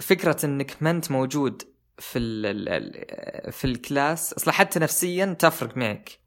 فكرة 0.00 0.36
إنك 0.46 0.76
ما 0.80 0.90
أنت 0.90 1.10
موجود 1.10 1.62
في 1.98 2.18
ال- 2.18 3.52
في 3.52 3.64
الكلاس 3.64 4.32
أصلا 4.34 4.54
حتى 4.54 4.78
نفسيا 4.78 5.36
تفرق 5.38 5.76
معك 5.76 6.18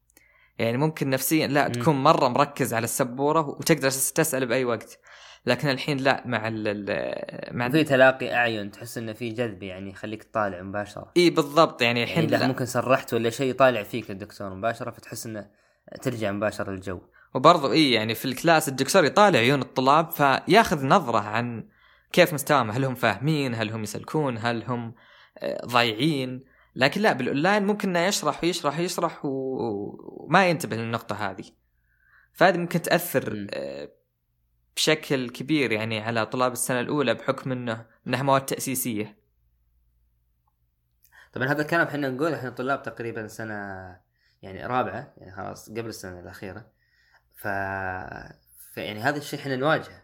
يعني 0.59 0.77
ممكن 0.77 1.09
نفسيا 1.09 1.47
لا 1.47 1.67
مم. 1.67 1.73
تكون 1.73 2.03
مرة 2.03 2.27
مركز 2.27 2.73
على 2.73 2.83
السبورة 2.83 3.49
وتقدر 3.49 3.89
تسأل 3.89 4.45
بأي 4.45 4.65
وقت. 4.65 4.99
لكن 5.45 5.69
الحين 5.69 5.97
لا 5.97 6.23
مع 6.25 6.47
ال 6.47 7.55
مع 7.57 7.69
في 7.69 7.83
تلاقي 7.83 8.33
أعين 8.33 8.71
تحس 8.71 8.97
إنه 8.97 9.13
في 9.13 9.29
جذب 9.29 9.63
يعني 9.63 9.89
يخليك 9.89 10.23
تطالع 10.23 10.61
مباشرة. 10.61 11.11
إي 11.17 11.29
بالضبط 11.29 11.81
يعني 11.81 11.99
يعني 11.99 12.11
الحين 12.11 12.29
لا. 12.29 12.37
لا 12.37 12.47
ممكن 12.47 12.65
سرحت 12.65 13.13
ولا 13.13 13.29
شيء 13.29 13.49
يطالع 13.49 13.83
فيك 13.83 14.11
الدكتور 14.11 14.53
مباشرة 14.53 14.91
فتحس 14.91 15.25
إنه 15.25 15.47
ترجع 16.01 16.31
مباشرة 16.31 16.71
للجو. 16.71 17.01
وبرضه 17.33 17.71
إي 17.71 17.91
يعني 17.91 18.15
في 18.15 18.25
الكلاس 18.25 18.69
الدكتور 18.69 19.05
يطالع 19.05 19.39
عيون 19.39 19.61
الطلاب 19.61 20.11
فياخذ 20.11 20.85
نظرة 20.85 21.19
عن 21.19 21.67
كيف 22.11 22.33
مستواهم 22.33 22.71
هل 22.71 22.85
هم 22.85 22.95
فاهمين 22.95 23.55
هل 23.55 23.71
هم 23.71 23.83
يسلكون 23.83 24.37
هل 24.37 24.63
هم 24.63 24.93
آه، 25.37 25.65
ضايعين. 25.65 26.43
لكن 26.79 27.01
لا 27.01 27.13
بالأونلاين 27.13 27.63
ممكن 27.63 27.89
إنه 27.89 28.07
يشرح 28.07 28.43
ويشرح 28.43 28.79
ويشرح 28.79 29.19
وما 29.23 30.49
ينتبه 30.49 30.75
للنقطة 30.75 31.29
هذه. 31.29 31.45
فهذه 32.33 32.57
ممكن 32.57 32.81
تأثر. 32.81 33.47
آه، 33.51 33.89
بشكل 34.75 35.29
كبير 35.29 35.71
يعني 35.71 35.99
على 35.99 36.25
طلاب 36.25 36.51
السنة 36.51 36.79
الأولى 36.79 37.13
بحكم 37.13 37.51
إنه 37.51 37.85
إنها 38.07 38.23
مواد 38.23 38.45
تأسيسية. 38.45 39.17
طبعا 41.33 41.47
هذا 41.47 41.61
الكلام 41.61 41.87
إحنا 41.87 42.09
نقول 42.09 42.33
إحنا 42.33 42.49
طلاب 42.49 42.83
تقريبا 42.83 43.27
سنة 43.27 43.55
يعني 44.41 44.65
رابعة 44.65 45.13
يعني 45.17 45.31
خلاص 45.31 45.69
قبل 45.69 45.89
السنة 45.89 46.19
الأخيرة. 46.19 46.65
ف... 47.35 47.47
ف 48.73 48.77
يعني 48.77 48.99
هذا 48.99 49.17
الشيء 49.17 49.39
إحنا 49.39 49.55
نواجهه. 49.55 50.03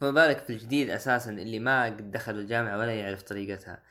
فما 0.00 0.10
بالك 0.10 0.38
في 0.38 0.50
الجديد 0.50 0.90
أساسا 0.90 1.30
اللي 1.30 1.58
ما 1.58 1.84
قد 1.84 2.10
دخل 2.10 2.32
الجامعة 2.32 2.78
ولا 2.78 2.94
يعرف 2.94 3.22
طريقتها. 3.22 3.82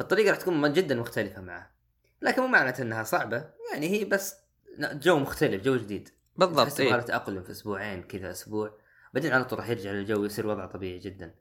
فالطريقة 0.00 0.30
راح 0.30 0.38
تكون 0.38 0.72
جدا 0.72 0.94
مختلفة 0.94 1.42
معه. 1.42 1.70
لكن 2.22 2.42
مو 2.42 2.48
معناته 2.48 2.82
إنها 2.82 3.02
صعبة. 3.02 3.50
يعني 3.72 3.88
هي 3.88 4.04
بس 4.04 4.36
جو 4.78 5.18
مختلف 5.18 5.62
جو 5.62 5.76
جديد. 5.76 6.08
بالضبط 6.36 6.80
إيه. 6.80 7.00
تأقلم 7.00 7.42
في 7.42 7.50
أسبوعين 7.50 8.02
كذا 8.02 8.30
أسبوع. 8.30 8.78
بعدين 9.14 9.32
على 9.32 9.44
طول 9.44 9.58
راح 9.58 9.68
يرجع 9.68 9.90
للجو 9.90 10.22
ويصير 10.22 10.46
وضعه 10.46 10.66
طبيعي 10.66 10.98
جدا. 10.98 11.34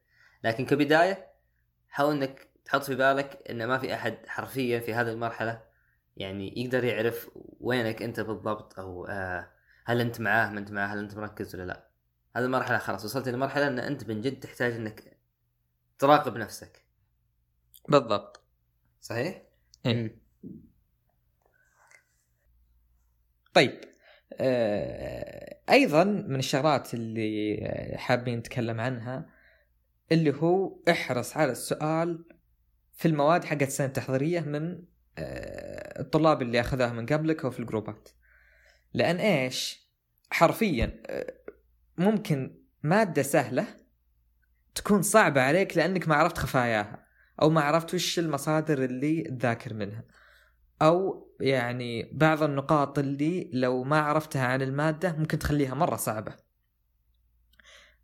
لكن 0.43 0.65
كبداية 0.65 1.27
حاول 1.89 2.15
إنك 2.15 2.47
تحط 2.65 2.83
في 2.83 2.95
بالك 2.95 3.43
إن 3.49 3.67
ما 3.67 3.77
في 3.77 3.93
أحد 3.93 4.17
حرفيا 4.27 4.79
في 4.79 4.93
هذه 4.93 5.09
المرحلة 5.09 5.61
يعني 6.17 6.61
يقدر 6.61 6.83
يعرف 6.83 7.29
وينك 7.59 8.01
أنت 8.01 8.19
بالضبط 8.19 8.79
أو 8.79 9.05
آه 9.05 9.51
هل 9.85 10.01
أنت 10.01 10.21
معاه 10.21 10.49
ما 10.51 10.59
أنت 10.59 10.71
معاه 10.71 10.87
هل 10.87 10.99
أنت 10.99 11.17
مركز 11.17 11.55
ولا 11.55 11.63
لا. 11.63 11.87
هذه 12.35 12.45
المرحلة 12.45 12.77
خلاص 12.77 13.05
وصلت 13.05 13.27
إلى 13.27 13.37
مرحلة 13.37 13.67
إن 13.67 13.79
أنت 13.79 14.09
من 14.09 14.21
جد 14.21 14.39
تحتاج 14.39 14.73
إنك 14.73 15.17
تراقب 15.99 16.37
نفسك. 16.37 16.85
بالضبط. 17.89 18.48
صحيح؟ 19.01 19.41
إيه. 19.85 20.19
طيب 23.53 23.81
آه، 24.33 25.59
أيضا 25.69 26.03
من 26.03 26.39
الشغلات 26.39 26.93
اللي 26.93 27.95
حابين 27.97 28.37
نتكلم 28.37 28.79
عنها 28.79 29.25
اللي 30.11 30.33
هو 30.33 30.79
احرص 30.89 31.37
على 31.37 31.51
السؤال 31.51 32.25
في 32.93 33.07
المواد 33.07 33.43
حقت 33.43 33.61
السنة 33.61 33.87
التحضيرية 33.87 34.39
من 34.39 34.83
آه، 35.17 35.99
الطلاب 36.01 36.41
اللي 36.41 36.59
أخذوها 36.59 36.93
من 36.93 37.05
قبلك 37.05 37.45
أو 37.45 37.51
في 37.51 37.59
الجروبات 37.59 38.09
لأن 38.93 39.15
إيش 39.15 39.89
حرفيا 40.31 41.03
آه، 41.05 41.33
ممكن 41.97 42.59
مادة 42.83 43.21
سهلة 43.21 43.65
تكون 44.75 45.01
صعبة 45.01 45.41
عليك 45.41 45.77
لأنك 45.77 46.07
ما 46.07 46.15
عرفت 46.15 46.37
خفاياها 46.37 47.08
أو 47.41 47.49
ما 47.49 47.61
عرفت 47.61 47.93
وش 47.93 48.19
المصادر 48.19 48.83
اللي 48.83 49.21
تذاكر 49.23 49.73
منها. 49.73 50.03
أو 50.81 51.27
يعني 51.39 52.09
بعض 52.13 52.43
النقاط 52.43 52.99
اللي 52.99 53.49
لو 53.53 53.83
ما 53.83 53.99
عرفتها 53.99 54.45
عن 54.45 54.61
المادة 54.61 55.15
ممكن 55.17 55.39
تخليها 55.39 55.73
مرة 55.75 55.95
صعبة. 55.95 56.33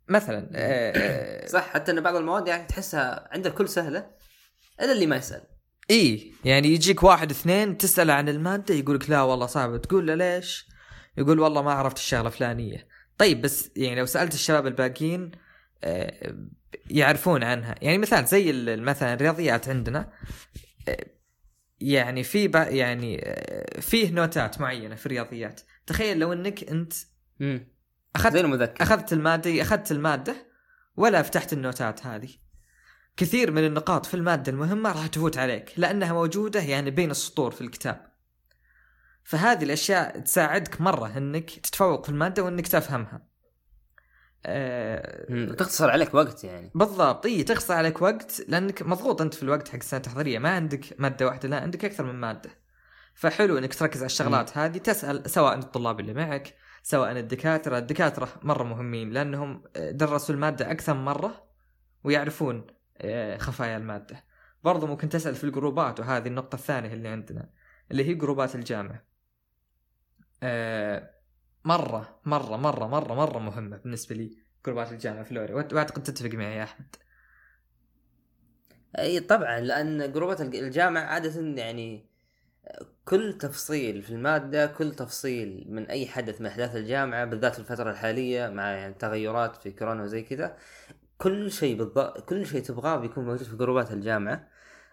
مثلا 0.08 0.50
آه، 0.54 0.92
آه، 0.96 1.46
صح 1.46 1.68
حتى 1.68 1.92
إن 1.92 2.00
بعض 2.00 2.16
المواد 2.16 2.48
يعني 2.48 2.66
تحسها 2.66 3.28
عند 3.32 3.46
الكل 3.46 3.68
سهلة 3.68 4.10
إلا 4.80 4.92
اللي 4.92 5.06
ما 5.06 5.16
يسأل. 5.16 5.42
إي 5.90 6.32
يعني 6.44 6.68
يجيك 6.68 7.02
واحد 7.02 7.30
اثنين 7.30 7.78
تسأل 7.78 8.10
عن 8.10 8.28
المادة 8.28 8.74
يقولك 8.74 9.10
لا 9.10 9.22
والله 9.22 9.46
صعبة. 9.46 9.76
تقول 9.76 10.06
له 10.06 10.14
ليش؟ 10.14 10.68
يقول 11.18 11.40
والله 11.40 11.62
ما 11.62 11.72
عرفت 11.72 11.96
الشغلة 11.96 12.26
الفلانية. 12.26 12.88
طيب 13.18 13.42
بس 13.42 13.70
يعني 13.76 14.00
لو 14.00 14.06
سألت 14.06 14.34
الشباب 14.34 14.66
الباقيين 14.66 15.30
آه، 15.84 16.34
يعرفون 16.90 17.44
عنها. 17.44 17.74
يعني 17.82 17.98
مثال 17.98 18.24
زي 18.24 18.52
مثلا 18.76 19.14
الرياضيات 19.14 19.68
عندنا 19.68 20.12
آه، 20.88 21.06
يعني 21.80 22.22
في 22.22 22.50
يعني 22.54 23.20
آه، 23.24 23.80
فيه 23.80 24.12
نوتات 24.12 24.60
معينة 24.60 24.94
في 24.94 25.06
الرياضيات. 25.06 25.60
تخيل 25.86 26.18
لو 26.18 26.32
إنك 26.32 26.64
أنت 26.64 26.92
امم 27.40 27.58
زي 27.58 27.66
اخذت 28.16 28.36
المذكر. 28.36 28.82
أخذت 28.82 29.12
المادة 29.12 29.62
أخذت 29.62 29.92
المادة 29.92 30.36
ولا 30.96 31.22
فتحت 31.22 31.52
النوتات 31.52 32.06
هذه. 32.06 32.28
كثير 33.16 33.50
من 33.50 33.64
النقاط 33.64 34.06
في 34.06 34.14
المادة 34.14 34.52
المهمة 34.52 34.92
راح 34.92 35.06
تفوت 35.06 35.38
عليك 35.38 35.72
لأنها 35.76 36.12
موجودة 36.12 36.60
يعني 36.60 36.90
بين 36.90 37.10
السطور 37.10 37.50
في 37.50 37.60
الكتاب. 37.60 38.12
فهذه 39.24 39.64
الأشياء 39.64 40.20
تساعدك 40.20 40.80
مرة 40.80 41.18
إنك 41.18 41.50
تتفوق 41.50 42.04
في 42.04 42.08
المادة 42.08 42.42
وإنك 42.42 42.68
تفهمها. 42.68 43.35
مم. 45.28 45.54
تختصر 45.54 45.90
عليك 45.90 46.14
وقت 46.14 46.44
يعني. 46.44 46.70
بالضبط. 46.74 47.26
إي 47.26 47.42
تخسر 47.42 47.74
عليك 47.74 48.02
وقت 48.02 48.42
لأنك 48.48 48.82
مضغوط 48.82 49.22
أنت 49.22 49.34
في 49.34 49.42
الوقت 49.42 49.68
حق 49.68 49.76
السنة 49.76 49.98
التحضيريه 49.98 50.38
ما 50.38 50.50
عندك 50.50 51.00
مادة 51.00 51.26
واحدة 51.26 51.48
لا 51.48 51.60
عندك 51.60 51.84
أكثر 51.84 52.04
من 52.04 52.14
مادة. 52.14 52.50
فحلو 53.14 53.58
إنك 53.58 53.74
تركز 53.74 53.98
على 53.98 54.06
الشغلات 54.06 54.58
هذه 54.58 54.78
تسأل 54.78 55.30
سواء 55.30 55.58
الطلاب 55.58 56.00
اللي 56.00 56.14
معك 56.14 56.54
سواء 56.82 57.12
الدكاترة. 57.12 57.78
الدكاترة 57.78 58.28
مرة 58.42 58.62
مهمين 58.62 59.10
لأنهم 59.10 59.62
درسوا 59.76 60.34
المادة 60.34 60.70
أكثر 60.70 60.94
من 60.94 61.04
مرة 61.04 61.46
ويعرفون 62.04 62.66
آه، 62.98 63.36
خفايا 63.38 63.76
المادة. 63.76 64.24
برضو 64.64 64.86
ممكن 64.86 65.08
تسأل 65.08 65.34
في 65.34 65.44
الجروبات 65.44 66.00
وهذه 66.00 66.28
النقطة 66.28 66.56
الثانية 66.56 66.92
اللي 66.92 67.08
عندنا 67.08 67.50
اللي 67.90 68.04
هي 68.04 68.14
جروبات 68.14 68.54
الجامعة. 68.54 69.04
آه، 70.42 71.10
مرة 71.66 72.18
مرة 72.24 72.56
مرة 72.56 72.86
مرة 72.86 73.14
مرة 73.14 73.38
مهمة 73.38 73.76
بالنسبة 73.76 74.16
لي 74.16 74.36
جروبات 74.66 74.92
الجامعة 74.92 75.22
فلوري 75.22 75.54
وأعتقد 75.54 76.02
تتفق 76.02 76.30
معي 76.30 76.56
يا 76.56 76.62
أحمد. 76.62 76.96
أي 78.98 79.20
طبعا 79.20 79.60
لأن 79.60 80.12
جروبات 80.12 80.40
الج- 80.40 80.56
الجامعة 80.56 81.02
عادة 81.02 81.40
يعني 81.40 82.06
كل 83.04 83.38
تفصيل 83.38 84.02
في 84.02 84.10
المادة 84.10 84.66
كل 84.66 84.94
تفصيل 84.94 85.66
من 85.68 85.86
أي 85.86 86.06
حدث 86.06 86.40
من 86.40 86.46
أحداث 86.46 86.76
الجامعة 86.76 87.24
بالذات 87.24 87.52
في 87.52 87.58
الفترة 87.58 87.90
الحالية 87.90 88.48
مع 88.48 88.70
يعني 88.70 88.94
تغيرات 88.94 89.56
في 89.56 89.70
كورونا 89.70 90.02
وزي 90.02 90.22
كذا 90.22 90.56
كل 91.18 91.50
شيء 91.52 91.76
بالضبط 91.78 92.20
كل 92.28 92.46
شيء 92.46 92.62
تبغاه 92.62 92.96
بيكون 92.96 93.24
موجود 93.24 93.46
في 93.46 93.56
جروبات 93.56 93.92
الجامعة. 93.92 94.34
آه، 94.34 94.48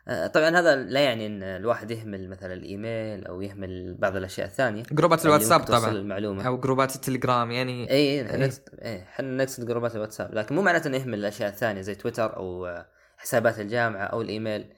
طبعا 0.07 0.59
هذا 0.59 0.75
لا 0.75 0.99
يعني 0.99 1.25
إن 1.25 1.43
الواحد 1.43 1.91
يهمل 1.91 2.29
مثلا 2.29 2.53
الإيميل 2.53 3.25
أو 3.25 3.41
يهمل 3.41 3.97
بعض 3.99 4.15
الأشياء 4.15 4.47
الثانية. 4.47 4.83
جروبات 4.91 5.19
اللي 5.19 5.29
الواتساب 5.29 5.59
طبعا. 5.59 5.91
المعلومة. 5.91 6.47
أو 6.47 6.57
جروبات 6.57 6.95
التليجرام 6.95 7.51
يعني 7.51 7.91
إي 7.91 7.95
إيه. 7.95 8.37
نقصد 8.37 8.61
إحنا 8.81 9.43
نقصد 9.43 9.65
جروبات 9.65 9.95
الواتساب. 9.95 10.33
لكن 10.33 10.55
مو 10.55 10.61
معناته 10.61 10.87
إنه 10.87 10.97
يهمل 10.97 11.19
الأشياء 11.19 11.49
الثانية 11.49 11.81
زي 11.81 11.95
تويتر 11.95 12.35
أو 12.35 12.65
آه، 12.65 12.87
حسابات 13.17 13.59
الجامعة 13.59 14.03
أو 14.03 14.21
الإيميل. 14.21 14.73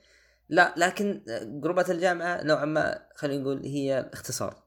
لا 0.49 0.73
لكن 0.77 1.23
آه، 1.29 1.43
جروبات 1.43 1.89
الجامعة 1.89 2.43
نوعا 2.43 2.65
ما 2.65 2.99
خلينا 3.15 3.41
نقول 3.41 3.61
هي 3.65 4.09
اختصار 4.13 4.63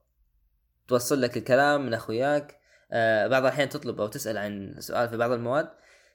توصل 0.88 1.20
لك 1.22 1.36
الكلام 1.36 1.86
من 1.86 1.94
أخوياك. 1.94 2.58
آه، 2.92 3.26
بعض 3.26 3.42
الأحيان 3.42 3.68
تطلب 3.68 4.00
أو 4.00 4.06
تسأل 4.06 4.38
عن 4.38 4.74
سؤال 4.78 5.08
في 5.08 5.16
بعض 5.16 5.30
المواد. 5.30 5.68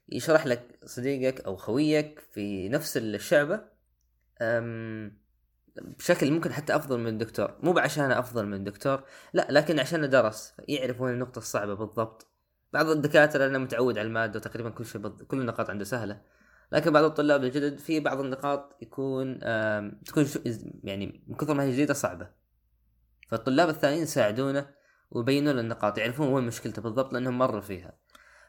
يشرح 0.10 0.46
لك 0.48 0.80
صديقك 0.86 1.42
أو 1.42 1.56
خويك 1.56 2.20
في 2.34 2.70
نفس 2.70 2.98
الشعبة. 2.98 3.73
بشكل 6.00 6.32
ممكن 6.32 6.54
حتى 6.54 6.76
أفضل 6.76 7.00
من 7.00 7.08
الدكتور. 7.08 7.58
مو 7.64 7.74
بعشان 7.74 8.12
أفضل 8.12 8.46
من 8.46 8.54
الدكتور 8.54 9.04
لا 9.34 9.48
لكن 9.50 9.80
عشان 9.80 10.10
درس 10.10 10.54
يعرف 10.68 11.02
وين 11.02 11.14
النقطة 11.14 11.40
الصعبة 11.40 11.74
بالضبط. 11.74 12.28
بعض 12.74 12.88
الدكاترة 12.88 13.46
أنا 13.46 13.58
متعود 13.58 13.98
على 13.98 14.08
المادة 14.08 14.40
وتقريبا 14.40 14.70
كل 14.70 14.86
شيء 14.86 15.02
بض... 15.02 15.24
كل 15.24 15.40
النقاط 15.40 15.70
عنده 15.70 15.86
سهلة. 15.86 16.22
لكن 16.72 16.92
بعض 16.92 17.04
الطلاب 17.04 17.44
الجدد 17.44 17.80
في 17.80 18.00
بعض 18.00 18.20
النقاط 18.20 18.78
يكون 18.82 19.40
تكون 20.06 20.26
يعني 20.84 21.24
من 21.28 21.36
كثر 21.36 21.54
ما 21.54 21.64
هي 21.64 21.72
جديدة 21.72 21.94
صعبة. 21.94 22.30
فالطلاب 23.30 23.70
الثانيين 23.70 24.04
يساعدونه 24.04 24.70
ويبينوا 25.12 25.54
له 25.54 25.62
النقاط 25.62 25.98
يعرفون 25.98 26.28
وين 26.28 26.44
مشكلته 26.44 26.82
بالضبط 26.82 27.14
لأنهم 27.14 27.38
مروا 27.38 27.62
فيها. 27.62 28.03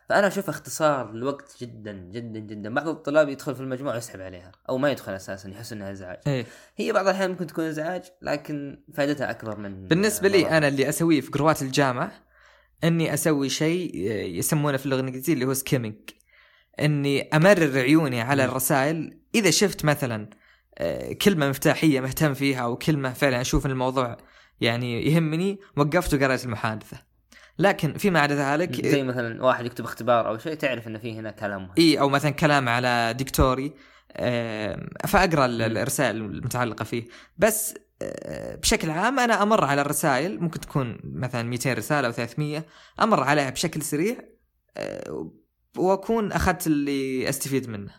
فأنا 0.09 0.27
أشوف 0.27 0.49
اختصار 0.49 1.11
الوقت 1.11 1.57
جدا 1.61 1.93
جدا 1.93 2.39
جدا. 2.39 2.75
بعض 2.75 2.89
الطلاب 2.89 3.29
يدخل 3.29 3.55
في 3.55 3.61
المجموعة 3.61 3.95
ويسحب 3.95 4.21
عليها 4.21 4.53
أو 4.69 4.79
ما 4.79 4.91
يدخل 4.91 5.13
أساسا 5.13 5.49
يحس 5.49 5.73
إنها 5.73 5.93
إزعاج. 5.93 6.19
إيه. 6.27 6.47
هي 6.77 6.93
بعض 6.93 7.07
الأحيان 7.07 7.31
ممكن 7.31 7.47
تكون 7.47 7.65
إزعاج 7.65 8.03
لكن 8.23 8.85
فائدتها 8.95 9.31
أكبر 9.31 9.59
من 9.59 9.87
بالنسبة 9.87 10.29
لي. 10.29 10.49
أنا 10.49 10.69
اللي 10.69 10.89
أسويه 10.89 11.21
في 11.21 11.31
جروبات 11.31 11.63
الجامعة 11.63 12.13
إني 12.85 13.15
أسوي 13.15 13.49
شيء 13.49 14.11
آه، 14.11 14.25
يسمونه 14.25 14.77
في 14.77 14.87
اللغة 14.87 15.01
الإنجليزية 15.01 15.33
اللي 15.33 15.45
هو 15.45 15.55
skimming 15.55 15.97
إني 16.81 17.23
أمرر 17.23 17.79
عيوني 17.79 18.21
على. 18.21 18.45
الرسائل. 18.45 19.19
إذا 19.35 19.51
شفت 19.51 19.85
مثلا 19.85 20.31
آه، 20.79 21.13
كلمة 21.13 21.49
مفتاحية 21.49 22.01
مهتم 22.01 22.35
فيها 22.35 22.61
أو 22.61 22.77
كلمة 22.77 23.13
فعلا 23.13 23.41
أشوف 23.41 23.67
الموضوع 23.67 24.17
يعني 24.61 25.07
يهمني 25.07 25.59
وقفت 25.77 26.15
وقرأت 26.15 26.45
المحادثة. 26.45 27.14
لكن 27.59 27.93
فيما 27.93 28.21
عدا 28.21 28.35
ذلك 28.35 28.87
زي 28.87 29.03
مثلا 29.03 29.45
واحد 29.45 29.67
يكتب 29.67 29.85
اختبار 29.85 30.29
أو 30.29 30.39
شيء 30.39 30.55
تعرف 30.55 30.87
إنه 30.87 30.99
في 30.99 31.19
هنا 31.19 31.31
كلام 31.31 31.71
اي 31.79 32.01
أو 32.01 32.09
مثلا 32.09 32.31
كلام 32.31 32.69
على 32.69 33.15
دكتوري 33.19 33.73
آم، 34.17 34.89
فأقرأ. 35.07 35.47
الرسائل 35.47 36.17
المتعلقة 36.17 36.85
فيه. 36.85 37.05
بس 37.39 37.75
آه، 38.03 38.55
بشكل 38.57 38.91
عام 38.91 39.19
أنا 39.19 39.43
أمر 39.43 39.65
على 39.65 39.81
الرسائل 39.81 40.41
ممكن 40.41 40.61
تكون 40.61 40.99
مثلا 41.05 41.43
200 41.43 41.73
رسالة 41.73 42.07
أو 42.07 42.13
300 42.13 42.67
أمر 43.01 43.23
عليها 43.23 43.51
بشكل 43.51 43.83
سريع 43.83 44.17
وأكون 45.77 46.33
أخذت 46.33 46.67
اللي 46.67 47.29
أستفيد 47.29 47.69
منه. 47.69 47.95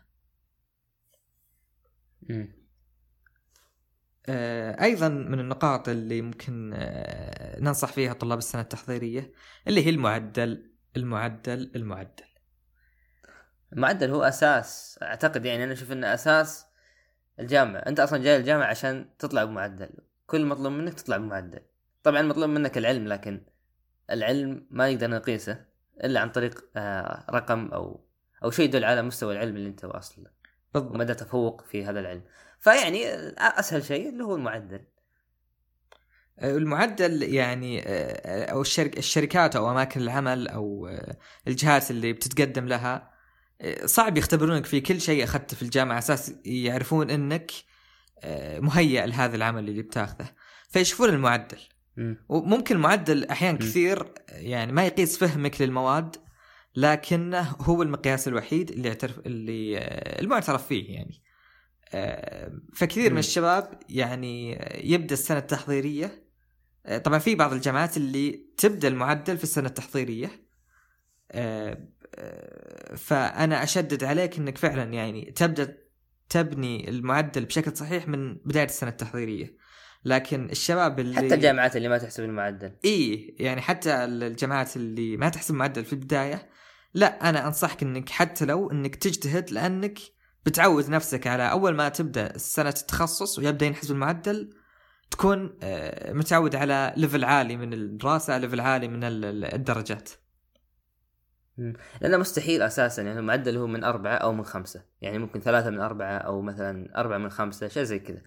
أيضا 4.29 5.09
من 5.09 5.39
النقاط 5.39 5.89
اللي 5.89 6.21
ممكن 6.21 6.73
آه، 6.75 7.59
ننصح 7.59 7.93
فيها 7.93 8.13
طلاب 8.13 8.37
السنة 8.37 8.61
التحضيرية 8.61 9.31
اللي 9.67 9.85
هي 9.85 9.89
المعدل 9.89 10.71
المعدل 10.97 11.71
المعدل. 11.75 12.23
المعدل 13.73 14.09
هو 14.09 14.23
أساس 14.23 14.99
أعتقد 15.03 15.45
يعني 15.45 15.63
أنا 15.63 15.73
أشوف 15.73 15.91
إنه 15.91 16.13
أساس 16.13 16.65
الجامعة. 17.39 17.79
أنت 17.79 17.99
أصلا 17.99 18.23
جاي 18.23 18.37
الجامعة 18.37 18.67
عشان 18.67 19.09
تطلع 19.19 19.43
بمعدل. 19.43 19.89
كل 20.27 20.45
مطلوب 20.45 20.73
منك 20.73 20.93
تطلع 20.93 21.17
بمعدل. 21.17 21.59
طبعا 22.03 22.21
مطلوب 22.21 22.49
منك 22.49 22.77
العلم 22.77 23.07
لكن 23.07 23.41
العلم 24.11 24.67
ما 24.69 24.91
نقدر 24.91 25.09
نقيسه 25.09 25.65
إلا 26.03 26.19
عن 26.19 26.29
طريق 26.29 26.69
آه، 26.77 27.25
رقم 27.29 27.67
أو 27.67 28.05
أو 28.43 28.51
شيء 28.51 28.65
يدل 28.65 28.85
على 28.85 29.01
مستوى 29.01 29.33
العلم 29.33 29.55
اللي 29.55 29.69
أنت 29.69 29.85
واصل 29.85 30.23
له 30.23 30.29
بالضبط. 30.73 30.95
ومدى 30.95 31.13
تفوق 31.13 31.61
في 31.61 31.85
هذا 31.85 31.99
العلم. 31.99 32.23
فيعني 32.59 33.05
أسهل 33.37 33.85
شيء 33.85 34.09
اللي 34.09 34.23
هو 34.23 34.35
المعدل. 34.35 34.81
المعدل 36.43 37.23
يعني 37.23 37.81
أو 38.51 38.61
الشرك 38.61 38.97
الشركات 38.97 39.55
أو 39.55 39.71
أماكن 39.71 40.01
العمل 40.01 40.47
أو 40.47 40.89
الجهات 41.47 41.91
اللي 41.91 42.13
بتتقدم 42.13 42.67
لها 42.67 43.11
صعب 43.85 44.17
يختبرونك 44.17 44.65
في 44.65 44.81
كل 44.81 45.01
شيء 45.01 45.23
أخذته 45.23 45.55
في 45.55 45.61
الجامعة. 45.61 45.97
أساس 45.97 46.33
يعرفون 46.45 47.09
إنك 47.09 47.51
مهيئ 48.57 49.05
لهذا 49.05 49.35
العمل 49.35 49.69
اللي 49.69 49.81
بتاخذه. 49.81 50.29
فيشوفون 50.69 51.09
المعدل. 51.09 51.59
مم. 51.97 52.25
وممكن 52.29 52.75
المعدل 52.75 53.25
احيان. 53.25 53.57
كثير 53.57 54.13
يعني 54.29 54.71
ما 54.71 54.85
يقيس 54.85 55.17
فهمك 55.17 55.61
للمواد 55.61 56.15
لكنه 56.75 57.55
هو 57.61 57.81
المقياس 57.83 58.27
الوحيد 58.27 58.71
اللي 58.71 58.87
يعترف 58.87 59.19
اللي 59.19 59.77
المعترف 60.19 60.67
فيه 60.67 60.95
يعني. 60.95 61.21
آه، 61.95 62.51
فكثير 62.73 63.09
من 63.09 63.15
م. 63.15 63.19
الشباب 63.19 63.79
يعني 63.89 64.51
يبدأ 64.91 65.13
السنة 65.13 65.37
التحضيرية 65.37 66.25
آه، 66.85 66.97
طبعا 66.97 67.19
في 67.19 67.35
بعض 67.35 67.53
الجامعات 67.53 67.97
اللي 67.97 68.45
تبدأ 68.57 68.87
المعدل 68.87 69.37
في 69.37 69.43
السنة 69.43 69.67
التحضيرية 69.67 70.31
آه، 71.31 71.77
فأنا 72.95 73.63
أشدد 73.63 74.03
عليك 74.03 74.37
إنك 74.37 74.57
فعلا 74.57 74.93
يعني 74.93 75.31
تبدأ 75.35 75.77
تبني 76.29 76.89
المعدل 76.89 77.45
بشكل 77.45 77.77
صحيح 77.77 78.07
من 78.07 78.35
بداية 78.35 78.65
السنة 78.65 78.89
التحضيرية 78.89 79.57
لكن 80.05 80.49
الشباب 80.49 80.99
اللي 80.99 81.15
حتى 81.15 81.33
الجامعات 81.33 81.75
اللي 81.75 81.87
ما 81.87 81.97
تحسب 81.97 82.23
المعدل 82.23 82.71
إي 82.85 83.35
يعني 83.39 83.61
حتى 83.61 84.05
الجامعات 84.05 84.75
اللي 84.75 85.17
ما 85.17 85.29
تحسب 85.29 85.55
معدل 85.55 85.85
في 85.85 85.93
البداية 85.93 86.49
لا 86.93 87.29
أنا 87.29 87.47
أنصحك 87.47 87.83
إنك 87.83 88.09
حتى 88.09 88.45
لو 88.45 88.71
إنك 88.71 88.95
تجتهد 88.95 89.51
لأنك 89.51 89.99
بتعود 90.45 90.89
نفسك 90.89 91.27
على 91.27 91.51
أول 91.51 91.75
ما 91.75 91.89
تبدأ 91.89 92.37
سنه 92.37 92.69
التخصص 92.69 93.39
ويبدا 93.39 93.65
ينحسب 93.65 93.91
المعدل 93.91 94.53
تكون 95.11 95.57
آه، 95.63 96.13
متعود 96.13 96.55
على 96.55 96.93
level 96.97 97.23
عالي 97.25 97.57
من 97.57 97.73
الدراسة 97.73 98.37
level 98.37 98.59
عالي 98.59 98.87
من 98.87 99.03
ال- 99.03 99.25
ال- 99.25 99.53
الدرجات. 99.53 100.09
لأنه 102.01 102.17
مستحيل 102.17 102.61
أساسا 102.61 103.01
يعني 103.01 103.19
المعدل 103.19 103.57
هو 103.57 103.67
من 103.67 103.83
أربعة 103.83 104.15
أو 104.15 104.33
من 104.33 104.45
خمسة. 104.45 104.83
يعني 105.01 105.17
ممكن 105.17 105.39
ثلاثة 105.39 105.69
من 105.69 105.79
أربعة 105.79 106.17
أو 106.17 106.41
مثلا 106.41 106.99
أربعة 106.99 107.17
من 107.17 107.29
خمسة 107.29 107.67
شيء 107.67 107.83
زي 107.83 107.99
كذا. 107.99 108.21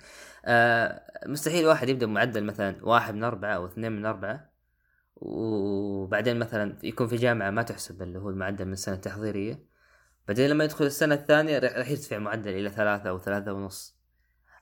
آه 0.44 1.02
مستحيل 1.26 1.66
واحد 1.66 1.88
يبدأ 1.88 2.07
بمعدل 2.07 2.44
مثلا 2.44 2.76
واحد 2.83 3.14
من 3.14 3.24
أربعة 3.24 3.54
أو 3.54 3.66
اثنين 3.66 3.92
من 3.92 4.07
أربعة. 4.07 4.50
وبعدين 5.16 6.38
مثلا 6.38 6.78
يكون 6.83 7.07
في 7.07 7.16
جامعة 7.16 7.50
ما 7.50 7.62
تحسب 7.62 8.02
اللي 8.02 8.18
هو 8.18 8.31
المعدل 8.31 8.64
من 8.64 8.72
السنة 8.72 8.94
التحضيرية. 8.94 9.68
بعدين 10.28 10.50
لما 10.50 10.64
يدخل 10.64 10.84
السنة 10.84 11.14
الثانية 11.14 11.58
راح 11.58 11.90
يرتفع 11.90 12.18
معدل 12.18 12.50
إلى 12.50 12.70
ثلاثة 12.70 13.10
أو 13.10 13.18
ثلاثة 13.18 13.52
ونص. 13.52 13.98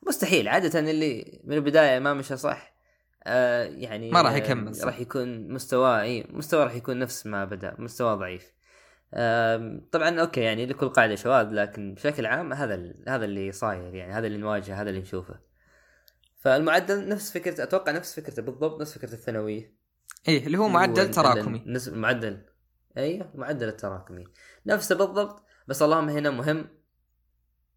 مستحيل 0.07 0.49
عادة 0.49 0.81
اللي 0.81 1.41
من 1.45 1.57
البداية 1.57 1.99
ما 1.99 2.15
مشى 2.15 2.37
صح 2.37 2.77
آه 3.25 3.65
يعني 3.65 4.11
ما 4.11 4.23
راح 4.23 4.33
آه، 4.33 4.37
يكمل 4.37 4.75
صح. 4.75 4.85
راح 4.85 5.01
يكون 5.01 5.53
مستواه 5.53 6.01
إي 6.01 6.27
مستواه 6.31 6.65
راح 6.65 6.75
يكون 6.75 6.99
نفس 6.99 7.27
ما 7.27 7.45
بدأ 7.45 7.75
مستواه 7.79 8.15
ضعيف. 8.15 8.53
آم، 9.15 9.89
طبعا 9.93 10.21
okay 10.21 10.41
يعني 10.41 10.67
لكل 10.67 10.89
قاعدة 10.89 11.15
شواذ 11.15 11.47
لكن 11.51 11.95
بشكل 11.95 12.27
عام 12.27 12.53
هذا 12.53 12.93
هذا 13.09 13.25
اللي 13.25 13.53
صاير 13.53 13.95
يعني 13.95 14.13
هذا 14.13 14.27
اللي 14.27 14.39
نواجهه 14.39 14.83
هذا 14.83 14.91
اللي 14.91 15.01
نشوفه. 15.01 15.35
فالمعدل 16.37 17.09
نفس 17.09 17.33
فكرة 17.33 17.63
أتوقع 17.63 17.93
نفس 17.93 18.21
فكرته 18.21 18.43
بالضبط 18.43 18.81
نفس 18.81 18.99
فكرة 18.99 19.13
الثانوية. 19.13 19.75
إيه 20.29 20.47
اللي 20.47 20.59
هو 20.59 20.69
معدل 20.69 21.11
تراكمي. 21.11 21.63
نسب 21.67 21.97
معدل. 21.97 22.39
أيوه 22.97 23.31
معدل 23.35 23.69
التراكمي. 23.69 24.25
نفسه 24.67 24.95
بالضبط 24.95 25.46
بس 25.67 25.83
اللهم 25.83 26.09
هنا 26.09 26.31
مهم 26.31 26.67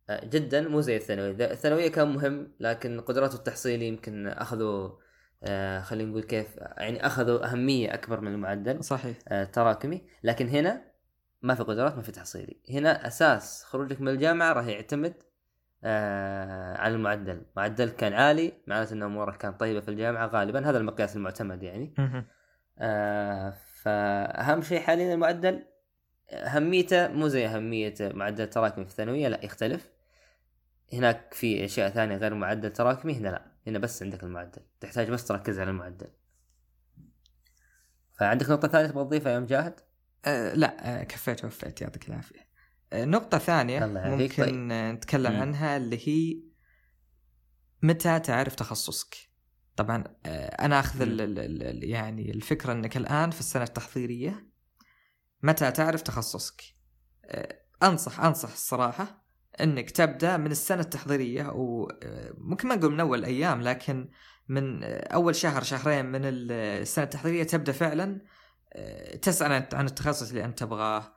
آه، 0.09 0.25
جدا 0.25 0.61
مو 0.67 0.81
زي 0.81 0.95
الثانويه 0.97 1.31
ذا- 1.31 1.51
الثانوية 1.51 1.87
كان 1.91 2.07
مهم 2.07 2.51
لكن 2.59 3.01
قدراته 3.01 3.35
التحصيلي 3.35 3.87
يمكن 3.87 4.27
اخذوا 4.27 4.89
آه 5.43 5.81
خلينا 5.81 6.09
نقول 6.09 6.23
كيف 6.23 6.57
يعني 6.57 7.05
اخذوا 7.05 7.45
أهمية 7.51 7.93
أكبر 7.93 8.21
من 8.21 8.31
المعدل 8.33 8.83
صحيح. 8.83 9.17
آه، 9.27 9.43
تراكمي 9.43 10.01
لكن 10.23 10.47
هنا 10.47 10.81
ما 11.41 11.55
في 11.55 11.63
قدرات 11.63 11.95
ما 11.95 12.01
في 12.01 12.11
تحصيلي. 12.11 12.57
هنا 12.69 13.07
أساس 13.07 13.63
خروجك 13.63 14.01
من 14.01 14.07
الجامعة 14.07 14.53
راح 14.53 14.65
يعتمد 14.67 15.13
آه 15.83 16.77
على 16.77 16.93
المعدل. 16.95 17.41
معدل 17.57 17.89
كان 17.89 18.13
عالي 18.13 18.53
معناته 18.67 18.93
إن 18.93 19.03
أمورك 19.03 19.37
كانت 19.37 19.59
طيبة 19.59 19.79
في 19.79 19.89
الجامعة 19.91 20.27
غالبا. 20.27 20.69
هذا 20.69 20.77
المقياس 20.77 21.15
المعتمد 21.15 21.63
يعني. 21.63 21.93
آه 22.79 23.53
فأهم 23.81 24.61
شيء 24.61 24.79
حاليا 24.79 25.13
المعدل 25.13 25.63
أهميته 26.31 27.07
مو 27.07 27.27
زي 27.27 27.47
أهمية 27.47 27.95
معدل 28.01 28.43
التراكمي 28.43 28.85
في 28.85 28.91
الثانوية 28.91 29.27
لا 29.27 29.45
يختلف. 29.45 29.89
هناك 30.93 31.33
في 31.33 31.65
أشياء 31.65 31.89
ثانية 31.89 32.17
غير 32.17 32.33
معدل 32.33 32.73
تراكمي 32.73 33.13
هنا 33.13 33.27
لا 33.29 33.51
هنا 33.67 33.79
بس 33.79 34.03
عندك 34.03 34.23
المعدل. 34.23 34.61
تحتاج 34.79 35.09
بس 35.09 35.25
تركز 35.25 35.59
على 35.59 35.69
المعدل. 35.69 36.07
فعندك 38.19 38.49
نقطة 38.49 38.67
ثانية 38.67 38.87
تبغى 38.87 39.03
تضيفها 39.03 39.31
يا 39.31 39.39
مجاهد 39.39 39.79
آه 40.25 40.53
لا 40.53 41.01
آه 41.01 41.03
كفيت 41.03 41.45
وفيت 41.45 41.81
يعطيك 41.81 42.09
العافية. 42.09 42.49
نقطة 42.93 43.37
ثانية 43.37 43.85
الله 43.85 43.99
يعافيك. 43.99 44.39
ممكن 44.39 44.71
آه، 44.71 44.91
نتكلم 44.91 45.31
مم. 45.31 45.41
عنها 45.41 45.77
اللي 45.77 46.07
هي 46.07 46.43
متى 47.83 48.19
تعرف 48.19 48.55
تخصصك. 48.55 49.15
طبعا 49.75 50.03
آه 50.25 50.65
أنا 50.65 50.79
أخذ 50.79 51.01
ال 51.01 51.21
ال 51.21 51.39
ال 51.63 51.83
يعني 51.83 52.31
الفكرة 52.31 52.73
إنك 52.73 52.97
الآن 52.97 53.31
في 53.31 53.39
السنة 53.39 53.63
التحضيرية 53.63 54.48
متى 55.43 55.71
تعرف 55.71 56.01
تخصصك؟ 56.01 56.61
آه 57.25 57.59
أنصح 57.83 58.19
أنصح 58.19 58.51
الصراحة 58.51 59.25
إنك 59.61 59.91
تبدأ 59.91 60.37
من 60.37 60.51
السنة 60.51 60.81
التحضيرية 60.81 61.41
أو 61.49 61.91
آه، 62.03 62.33
ممكن 62.37 62.67
ما 62.67 62.75
نقول 62.75 62.91
من 62.91 62.99
أول 62.99 63.25
أيام 63.25 63.61
لكن 63.61 64.09
من 64.47 64.83
آه، 64.83 65.07
أول 65.13 65.35
شهر 65.35 65.63
شهرين 65.63 66.05
من 66.05 66.25
ال- 66.25 66.51
السنة 66.51 67.05
التحضيرية 67.05 67.43
تبدأ 67.43 67.71
فعلا 67.71 68.21
تسأل 69.21 69.51
عن- 69.73 69.85
التخصص 69.85 70.29
اللي 70.29 70.45
أنت 70.45 70.59
تبغاه 70.59 71.13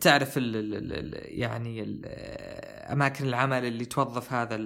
تعرف 0.00 0.38
ال 0.38 0.56
ال 0.56 0.74
ال 0.74 0.92
ال- 0.92 1.40
يعني 1.40 1.82
ال- 1.82 2.02
آه، 2.06 2.92
أماكن 2.92 3.24
العمل 3.26 3.64
اللي 3.64 3.84
توظف 3.84 4.32
هذا 4.32 4.56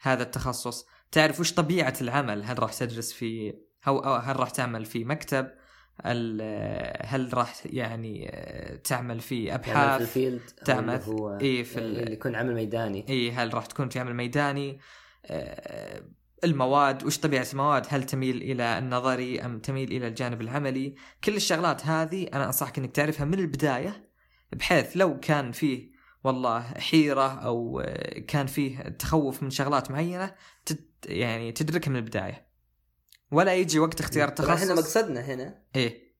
هذا 0.00 0.22
التخصص 0.22 0.86
تعرف 1.12 1.40
وش 1.40 1.54
طبيعة 1.54 1.94
العمل 2.00 2.42
هل 2.44 2.58
راح 2.58 2.72
تدرس 2.72 3.12
في 3.12 3.54
أو 3.86 4.14
هل 4.14 4.40
راح 4.40 4.50
تعمل 4.50 4.84
في 4.84 5.04
مكتب 5.04 5.50
هل 6.00 7.30
راح 7.34 7.54
يعني 7.66 8.30
آه، 8.32 8.76
تعمل 8.76 9.20
في 9.20 9.44
يعني 9.44 9.62
في 9.62 9.70
أبحاث؟ 9.70 10.00
الفيلد 10.00 10.40
تعمل 10.64 11.00
هو 11.02 11.38
اي 11.42 11.64
في 11.64 11.78
ال- 11.78 12.00
اللي 12.00 12.12
يكون 12.12 12.34
عمل 12.34 12.54
ميداني. 12.54 13.06
اي 13.08 13.32
هل 13.32 13.54
راح 13.54 13.66
تكون 13.66 13.88
في 13.88 13.98
عمل 13.98 14.14
ميداني؟ 14.14 14.78
آه، 15.26 16.02
المواد 16.44 17.04
وش 17.04 17.18
طبيعة 17.18 17.46
المواد؟ 17.52 17.86
هل 17.88 18.04
تميل 18.04 18.36
إلى 18.36 18.78
النظري 18.78 19.40
أم 19.40 19.58
تميل 19.58 19.92
إلى 19.92 20.08
الجانب 20.08 20.40
العملي؟ 20.40 20.94
كل 21.24 21.36
الشغلات 21.36 21.86
هذه 21.86 22.28
أنا 22.34 22.46
أنصحك 22.46 22.78
إنك 22.78 22.90
تعرفها 22.90 23.24
من 23.26 23.38
البداية 23.38 24.10
بحيث 24.52 24.96
لو 24.96 25.20
كان 25.20 25.52
فيه 25.52 25.94
والله 26.24 26.60
حيرة 26.62 27.28
أو 27.44 27.80
آه، 27.80 28.18
كان 28.18 28.46
فيه 28.46 28.78
تخوف 28.78 29.42
من 29.42 29.50
شغلات 29.50 29.90
معينة 29.90 30.34
تد 30.66 30.84
يعني 31.06 31.52
تدركها 31.52 31.90
من 31.90 31.96
البداية. 31.96 32.46
ولا 33.34 33.54
يجي 33.54 33.78
وقت 33.78 34.00
اختيار 34.00 34.28
ترى 34.28 34.54
إحنا 34.54 34.72
التخصص. 34.72 34.96
مقصدنا 34.96 35.20
هنا. 35.20 35.62
إيه. 35.76 36.14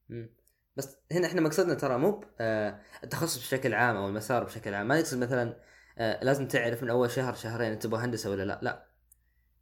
بس 0.76 0.96
هنا 1.12 1.26
إحنا 1.26 1.40
مقصدنا 1.40 1.74
ترى 1.74 1.98
مو 1.98 2.24
آه، 2.40 2.80
التخصص 3.04 3.38
بشكل 3.38 3.74
عام 3.74 3.96
أو 3.96 4.08
المسار 4.08 4.44
بشكل 4.44 4.74
عام. 4.74 4.88
ما 4.88 4.98
نقصد 4.98 5.18
مثلا 5.18 5.56
آه، 5.98 6.24
لازم 6.24 6.48
تعرف 6.48 6.82
من 6.82 6.90
أول 6.90 7.10
شهر 7.10 7.34
شهرين 7.34 7.72
إنت 7.72 7.82
تبغى 7.82 8.04
هندسة 8.04 8.30
ولا 8.30 8.42
لا. 8.42 8.58
لا. 8.62 8.86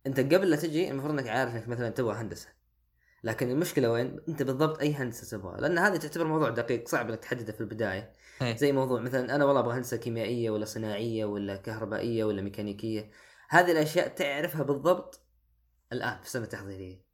إنت 0.06 0.20
قبل 0.20 0.50
لا 0.50 0.56
تجي 0.56 0.90
المفروض 0.90 1.12
إنك 1.12 1.28
عارف 1.28 1.54
إنك 1.54 1.68
مثلا 1.68 1.90
تبغى 1.90 2.14
هندسة. 2.14 2.48
لكن 3.24 3.50
المشكلة 3.50 3.90
وين؟ 3.90 4.20
إنت 4.28 4.42
بالضبط 4.42 4.80
أي 4.80 4.94
هندسة 4.94 5.38
تبغى 5.38 5.60
لأن 5.60 5.78
هذه 5.78 5.96
تعتبر 5.96 6.24
موضوع 6.24 6.50
دقيق 6.50 6.88
صعب 6.88 7.08
إنك 7.08 7.18
تحدده 7.18 7.52
في 7.52 7.60
البداية. 7.60 8.12
إيه. 8.42 8.56
زي 8.56 8.72
موضوع 8.72 9.00
مثلا 9.00 9.34
أنا 9.34 9.44
والله 9.44 9.60
أبغى 9.60 9.76
هندسة 9.76 9.96
كيميائية 9.96 10.50
ولا 10.50 10.64
صناعية 10.64 11.24
ولا 11.24 11.56
كهربائية 11.56 12.24
ولا 12.24 12.42
ميكانيكية. 12.42 13.10
هذه 13.48 13.72
الأشياء 13.72 14.08
تعرفها 14.08 14.62
بالضبط 14.62 15.26
الآن 15.92 16.18
في 16.20 16.26
السنة 16.26 16.44
التحضيرية. 16.44 17.11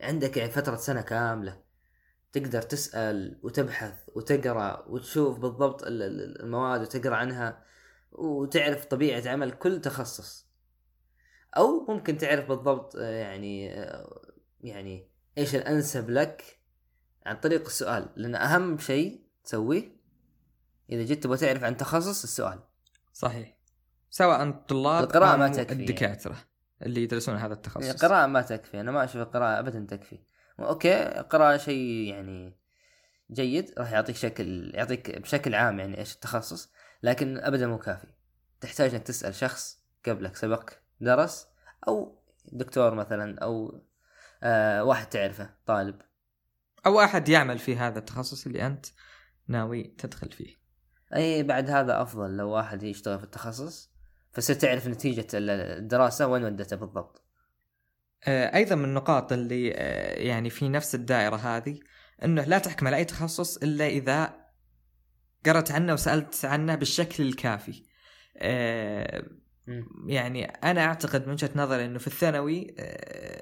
عندك 0.00 0.36
يعني 0.36 0.50
فترة 0.50 0.76
سنة 0.76 1.00
كاملة 1.00 1.60
تقدر 2.32 2.62
تسأل 2.62 3.40
وتبحث 3.42 3.94
وتقرأ 4.14 4.84
وتشوف 4.88 5.38
بالضبط 5.38 5.82
ال- 5.82 6.02
ال- 6.02 6.42
المواد 6.42 6.80
وتقرأ 6.80 7.16
عنها 7.16 7.64
وتعرف 8.12 8.84
طبيعة 8.84 9.28
عمل 9.28 9.50
كل 9.52 9.80
تخصص. 9.80 10.46
أو 11.56 11.86
ممكن 11.88 12.18
تعرف 12.18 12.48
بالضبط 12.48 12.96
آه، 12.96 13.10
يعني 13.10 13.74
آه، 13.80 14.20
يعني 14.60 15.08
إيش 15.38 15.54
الأنسب 15.54 16.10
لك 16.10 16.58
عن 17.26 17.36
طريق 17.36 17.66
السؤال. 17.66 18.08
لأن 18.16 18.34
أهم 18.34 18.78
شيء 18.78 19.24
تسويه 19.44 19.96
إذا 20.90 21.02
جيت 21.02 21.22
تبغى 21.22 21.36
تعرف 21.36 21.64
عن 21.64 21.76
تخصص 21.76 22.22
السؤال. 22.22 22.58
صحيح. 23.12 23.56
سواء 24.10 24.42
الطلاب 24.42 25.04
القراءة 25.04 25.36
ما 25.36 25.46
أو 25.48 25.52
تكفي 25.52 25.92
يعني. 25.92 26.44
اللي 26.84 27.02
يدرسون 27.02 27.36
هذا 27.36 27.54
التخصص. 27.54 27.90
القراءة 27.90 28.26
ما 28.26 28.42
تكفي 28.42 28.80
أنا 28.80 28.90
ما 28.90 29.04
أشوف 29.04 29.16
القراءة 29.16 29.58
ابدا 29.58 29.86
تكفي. 29.96 30.18
okay 30.60 31.02
القراءة 31.18 31.56
شيء 31.56 32.08
يعني 32.08 32.56
جيد 33.30 33.74
راح 33.78 33.92
يعطيك 33.92 34.16
شكل 34.16 34.70
يعطيك 34.74 35.18
بشكل 35.18 35.54
عام 35.54 35.80
يعني 35.80 35.98
إيش 35.98 36.14
التخصص 36.14 36.72
لكن 37.02 37.38
ابدا 37.38 37.66
مو 37.66 37.78
كافي. 37.78 38.06
تحتاج 38.60 38.94
إنك 38.94 39.02
تسأل 39.02 39.34
شخص 39.34 39.80
قبلك 40.06 40.36
سبق 40.36 40.70
درس 41.00 41.48
أو 41.88 42.22
دكتور 42.52 42.94
مثلا 42.94 43.38
أو 43.38 43.80
آه 44.42 44.84
واحد 44.84 45.06
تعرفه 45.06 45.50
طالب. 45.66 46.00
أو 46.86 47.00
أحد 47.00 47.28
يعمل 47.28 47.58
في 47.58 47.76
هذا 47.76 47.98
التخصص 47.98 48.46
اللي 48.46 48.66
أنت 48.66 48.86
ناوي 49.48 49.82
تدخل 49.82 50.32
فيه. 50.32 50.54
أي 51.14 51.42
بعد 51.42 51.70
هذا 51.70 52.02
أفضل 52.02 52.36
لو 52.36 52.48
واحد 52.48 52.82
يشتغل 52.82 53.18
في 53.18 53.24
التخصص. 53.24 53.93
فصرت 54.34 54.62
تعرف 54.62 54.86
نتيجة 54.86 55.26
الدراسة 55.34 56.26
وين 56.26 56.44
ودته 56.44 56.76
بالضبط. 56.76 57.24
آه، 58.24 58.56
أيضا 58.56 58.74
من 58.74 58.84
النقاط 58.84 59.32
اللي 59.32 59.72
آه، 59.74 60.20
يعني 60.20 60.50
في 60.50 60.68
نفس 60.68 60.94
الدائرة 60.94 61.36
هذه 61.36 61.80
إنه 62.24 62.42
لا 62.42 62.58
تحكم 62.58 62.86
على 62.86 62.96
أي 62.96 63.04
تخصص 63.04 63.56
إلا 63.56 63.86
إذا 63.86 64.44
قرأت 65.46 65.72
عنه 65.72 65.92
وسألت 65.92 66.44
عنه 66.44 66.74
بالشكل 66.74 67.24
الكافي. 67.24 67.82
آه،. 68.36 69.24
يعني 70.06 70.44
أنا 70.44 70.84
أعتقد 70.84 71.26
من 71.26 71.32
وجهة 71.32 71.50
نظري 71.56 71.84
إنه 71.84 71.98
في 71.98 72.06
الثانوي 72.06 72.74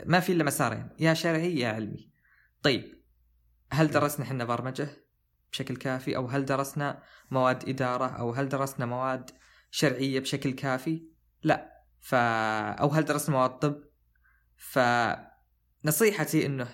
ما 0.07 0.21
في 0.21 0.33
إلا 0.33 0.45
مسارين 0.45 0.89
يا 1.01 1.15
شرعي 1.15 1.59
يا 1.59 1.69
علمي. 1.69 2.11
طيب 2.63 3.03
هل 3.73 3.91
درسنا 3.91 4.27
إحنا 4.27 4.45
برمجة 4.45 4.89
بشكل 5.53 5.77
كافي؟ 5.77 6.17
أو 6.17 6.27
هل 6.27 6.45
درسنا 6.45 7.03
مواد 7.31 7.69
إدارة؟ 7.69 8.07
أو 8.07 8.31
هل 8.31 8.49
درسنا 8.49 8.87
مواد 8.87 9.31
شرعية 9.73 10.21
بشكل 10.21 10.51
كافي؟ 10.51 11.03
لا. 11.43 11.73
ف 12.01 12.15
أو 12.15 12.89
هل 12.89 13.05
درسنا 13.05 13.37
مواد 13.37 13.59
طب؟ 13.59 13.85
فنصيحتي 14.57 16.47
إنه 16.47 16.69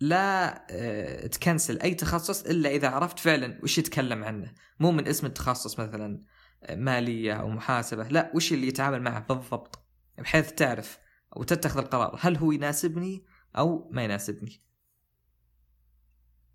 لا 0.00 0.66
آه، 0.70 1.26
تكنسل 1.26 1.80
أي 1.80 1.94
تخصص 1.94 2.46
إلا 2.46 2.70
إذا 2.70 2.88
عرفت 2.88 3.18
فعلا 3.18 3.60
وش 3.62 3.78
يتكلم 3.78 4.24
عنه. 4.24 4.54
مو 4.80 4.90
من 4.90 5.08
اسم 5.08 5.26
التخصص 5.26 5.80
مثلا 5.80 6.20
آه، 6.62 6.74
مالية 6.74 7.32
أو 7.32 7.48
محاسبة. 7.48 8.08
لا 8.08 8.32
وش 8.34 8.52
اللي 8.52 8.66
يتعامل 8.66 9.02
معه 9.02 9.26
بالضبط؟ 9.28 9.78
بحيث 10.18 10.52
تعرف 10.52 10.98
وتتخذ 11.36 11.78
القرار. 11.78 12.18
هل 12.20 12.36
هو 12.36 12.52
يناسبني 12.52 13.24
أو 13.58 13.90
ما 13.92 14.04
يناسبني؟ 14.04 14.62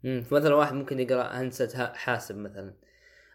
مم. 0.03 0.25
مثلا 0.31 0.55
واحد 0.55 0.73
ممكن 0.73 0.99
يقرأ 0.99 1.23
هندسة 1.23 1.93
حاسب 1.93 2.37
مثلا 2.37 2.77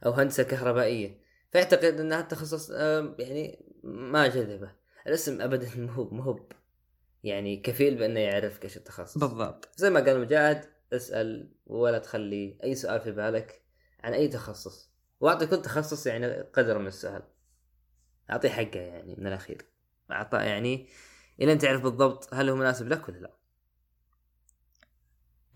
أو 0.06 0.12
هندسة 0.12 0.42
كهربائية. 0.42 1.29
فيعتقد 1.52 2.00
ان 2.00 2.12
هذا 2.12 2.22
التخصص 2.22 2.70
يعني 3.18 3.64
ما 3.84 4.28
جذبه. 4.28 4.72
الاسم 5.06 5.42
ابدا 5.42 5.70
مهوب 5.86 6.12
مهوب 6.12 6.52
يعني 7.24 7.56
كفيل 7.56 7.94
بإنه 7.94 8.20
يعرف 8.20 8.64
إيش 8.64 8.76
التخصص. 8.76 9.18
بالضبط. 9.18 9.68
زي 9.76 9.90
ما 9.90 10.00
قال 10.00 10.20
مجاهد 10.20 10.64
اسأل 10.92 11.52
ولا 11.66 11.98
تخلي 11.98 12.58
أي 12.64 12.74
سؤال 12.74 13.00
في 13.00 13.12
بالك 13.12 13.62
عن 14.04 14.12
أي 14.12 14.28
تخصص. 14.28 14.90
وأعطي 15.20 15.46
كل 15.46 15.62
تخصص 15.62 16.06
يعني 16.06 16.26
قدر 16.40 16.78
من 16.78 16.86
السؤال. 16.86 17.22
اعطيه 18.30 18.48
حقه 18.48 18.80
يعني 18.80 19.16
من 19.18 19.26
الأخير. 19.26 19.66
أعطى 20.10 20.36
يعني 20.36 20.88
إلى 21.40 21.52
أن 21.52 21.58
تعرف 21.58 21.82
بالضبط 21.82 22.34
هل 22.34 22.48
هو 22.48 22.56
مناسب 22.56 22.88
لك 22.88 23.08
ولا 23.08 23.18
لا. 23.18 23.40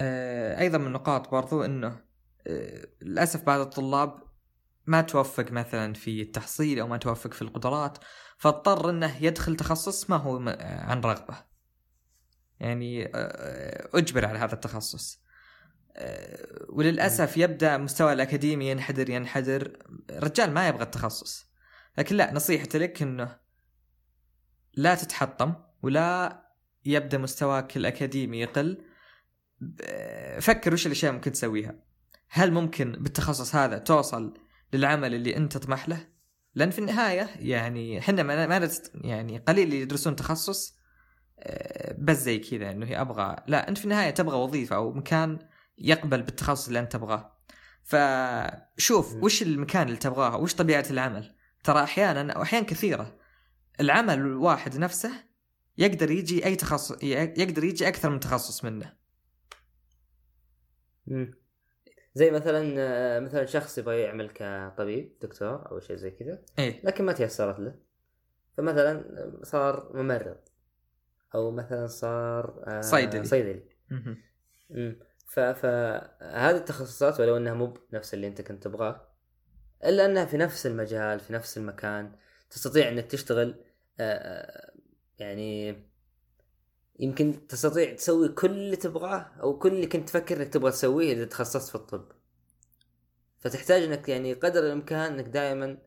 آه، 0.00 0.60
أيضا 0.60 0.78
من 0.78 0.86
النقاط 0.86 1.30
برضو 1.30 1.64
إنه 1.64 2.00
آه، 2.46 2.86
للأسف 3.02 3.42
بعض 3.42 3.60
الطلاب 3.60 4.23
ما 4.86 5.00
توفق 5.00 5.50
مثلا 5.50 5.94
في 5.94 6.22
التحصيل 6.22 6.80
أو 6.80 6.88
ما 6.88 6.96
توفق 6.96 7.32
في 7.32 7.42
القدرات 7.42 7.98
فاضطر 8.38 8.90
إنه 8.90 9.16
يدخل 9.24 9.56
تخصص 9.56 10.10
ما 10.10 10.16
هو 10.16 10.56
عن 10.60 11.00
رغبة. 11.00 11.36
يعني 12.60 13.06
آه، 13.14 13.88
أجبر 13.94 14.26
على 14.26 14.38
هذا 14.38 14.54
التخصص. 14.54 15.24
آه، 15.96 16.66
وللأسف 16.68 17.36
يبدأ 17.36 17.76
مستوى 17.76 18.12
الأكاديمي 18.12 18.70
ينحدر 18.70 19.10
ينحدر. 19.10 19.78
الرجال 20.10 20.50
ما 20.50 20.68
يبغى 20.68 20.82
التخصص. 20.82 21.46
لكن 21.98 22.16
لا 22.16 22.34
نصيحتي 22.34 22.78
لك 22.78 23.02
إنه 23.02 23.38
لا 24.74 24.94
تتحطم 24.94 25.54
ولا 25.82 26.40
يبدأ 26.84 27.18
مستواك 27.18 27.76
الأكاديمي 27.76 28.40
يقل. 28.40 28.84
فكر 30.40 30.72
وش 30.72 30.86
الأشياء 30.86 31.12
ممكن 31.12 31.32
تسويها. 31.32 31.74
هل 32.28 32.52
ممكن 32.52 32.92
بالتخصص 32.92 33.54
هذا 33.54 33.78
توصل 33.78 34.43
للعمل 34.74 35.14
اللي 35.14 35.36
انت 35.36 35.56
تطمح 35.56 35.88
له. 35.88 36.08
لأن 36.54 36.70
في 36.70 36.78
النهاية 36.78 37.30
يعني 37.36 37.98
إحنا 37.98 38.22
ما 38.22 38.70
يعني 38.94 39.38
قليل 39.38 39.64
اللي 39.64 39.80
يدرسون 39.80 40.16
تخصص 40.16 40.76
آه، 41.38 41.96
بس 41.98 42.16
زي 42.16 42.38
كذا 42.38 42.70
إنه 42.70 43.00
أبغى. 43.00 43.36
لا 43.46 43.68
أنت 43.68 43.78
في 43.78 43.84
النهاية 43.84 44.10
تبغى 44.10 44.36
وظيفة 44.36 44.76
أو 44.76 44.92
مكان 44.92 45.38
يقبل 45.78 46.22
بالتخصص 46.22 46.66
اللي 46.66 46.78
أنت 46.78 46.92
تبغاه. 46.92 47.38
فشوف. 47.82 49.14
وش 49.14 49.42
المكان 49.42 49.86
اللي 49.86 49.98
تبغاه؟ 49.98 50.36
وش 50.36 50.54
طبيعة 50.54 50.84
العمل؟ 50.90 51.34
ترى 51.64 51.82
أحيانا 51.82 52.32
أو 52.32 52.42
أحيان 52.42 52.64
كثيرة 52.64 53.18
العمل 53.80 54.14
الواحد 54.14 54.76
نفسه 54.76 55.10
يقدر 55.78 56.10
يجي 56.10 56.46
أي 56.46 56.56
تخصص 56.56 57.02
يقدر 57.02 57.64
يجي 57.64 57.88
أكثر 57.88 58.10
من 58.10 58.20
تخصص 58.20 58.64
منه. 58.64 58.92
زي 62.14 62.30
مثلا 62.30 62.74
آه، 62.78 63.20
مثلا 63.20 63.46
شخص 63.46 63.78
يبغى 63.78 64.00
يعمل 64.00 64.30
كطبيب 64.34 65.12
دكتور 65.22 65.70
أو 65.70 65.80
شيء 65.80 65.96
زي 65.96 66.10
كذا 66.10 66.42
إيه. 66.58 66.80
لكن 66.84 67.04
ما 67.04 67.12
تيسرت 67.12 67.60
له. 67.60 67.74
فمثلا 68.56 69.04
صار 69.42 69.90
ممرض 69.96 70.36
أو 71.34 71.50
مثلا 71.50 71.86
صار 71.86 72.64
آه، 72.66 72.80
صيدلي. 72.80 73.24
صيدلي. 73.24 73.62
فهذه 75.26 76.56
التخصصات 76.56 77.20
ولو 77.20 77.36
إنها 77.36 77.54
مو 77.54 77.74
بنفس 77.92 78.14
اللي 78.14 78.26
أنت 78.26 78.40
كنت 78.40 78.62
تبغاه 78.64 79.08
إلا 79.84 80.06
إنها 80.06 80.24
في 80.24 80.36
نفس 80.36 80.66
المجال 80.66 81.20
في 81.20 81.32
نفس 81.32 81.58
المكان 81.58 82.12
تستطيع 82.50 82.88
إنك 82.88 83.06
تشتغل 83.06 83.64
آه، 84.00 84.72
يعني 85.18 85.76
يمكن 86.98 87.46
تستطيع 87.46 87.94
تسوي 87.94 88.28
كل 88.28 88.50
اللي 88.50 88.76
تبغاه 88.76 89.30
أو 89.42 89.58
كل 89.58 89.68
اللي 89.68 89.86
كنت 89.86 90.08
تفكر 90.08 90.36
إنك 90.36 90.48
تبغى 90.48 90.70
تسويه 90.70 91.12
إذا 91.12 91.24
تخصصت 91.24 91.68
في 91.68 91.74
الطب. 91.74 92.04
فتحتاج 93.38 93.82
إنك 93.82 94.08
يعني 94.08 94.32
قدر 94.32 94.60
الإمكان 94.66 95.12
إنك 95.12 95.24
دائما 95.24 95.78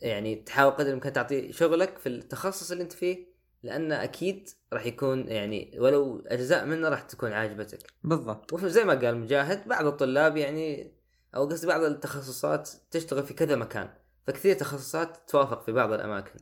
يعني 0.00 0.36
تحاول 0.36 0.72
قدر 0.72 0.86
الإمكان 0.86 1.12
تعطي 1.12 1.52
شغلك 1.52 1.98
في 1.98 2.08
التخصص 2.08 2.70
اللي 2.70 2.82
أنت 2.82 2.92
فيه 2.92 3.34
لأن 3.62 3.92
أكيد 3.92 4.48
راح 4.72 4.86
يكون 4.86 5.28
يعني 5.28 5.76
ولو 5.78 6.22
أجزاء 6.26 6.66
منه 6.66 6.88
راح 6.88 7.02
تكون 7.02 7.32
عاجبتك. 7.32 7.78
بالضبط. 8.04 8.52
وزي 8.52 8.84
ما 8.84 8.94
قال 8.94 9.16
مجاهد 9.16 9.68
بعض 9.68 9.86
الطلاب 9.86 10.36
يعني 10.36 10.92
أو 11.36 11.48
قصدي 11.48 11.66
بعض 11.66 11.82
التخصصات 11.82 12.70
تشتغل 12.90 13.22
في 13.22 13.34
كذا 13.34 13.56
مكان 13.56 13.88
فكثير 14.26 14.54
تخصصات 14.54 15.30
توافق 15.30 15.62
في 15.62 15.72
بعض 15.72 15.92
الأماكن. 15.92 16.38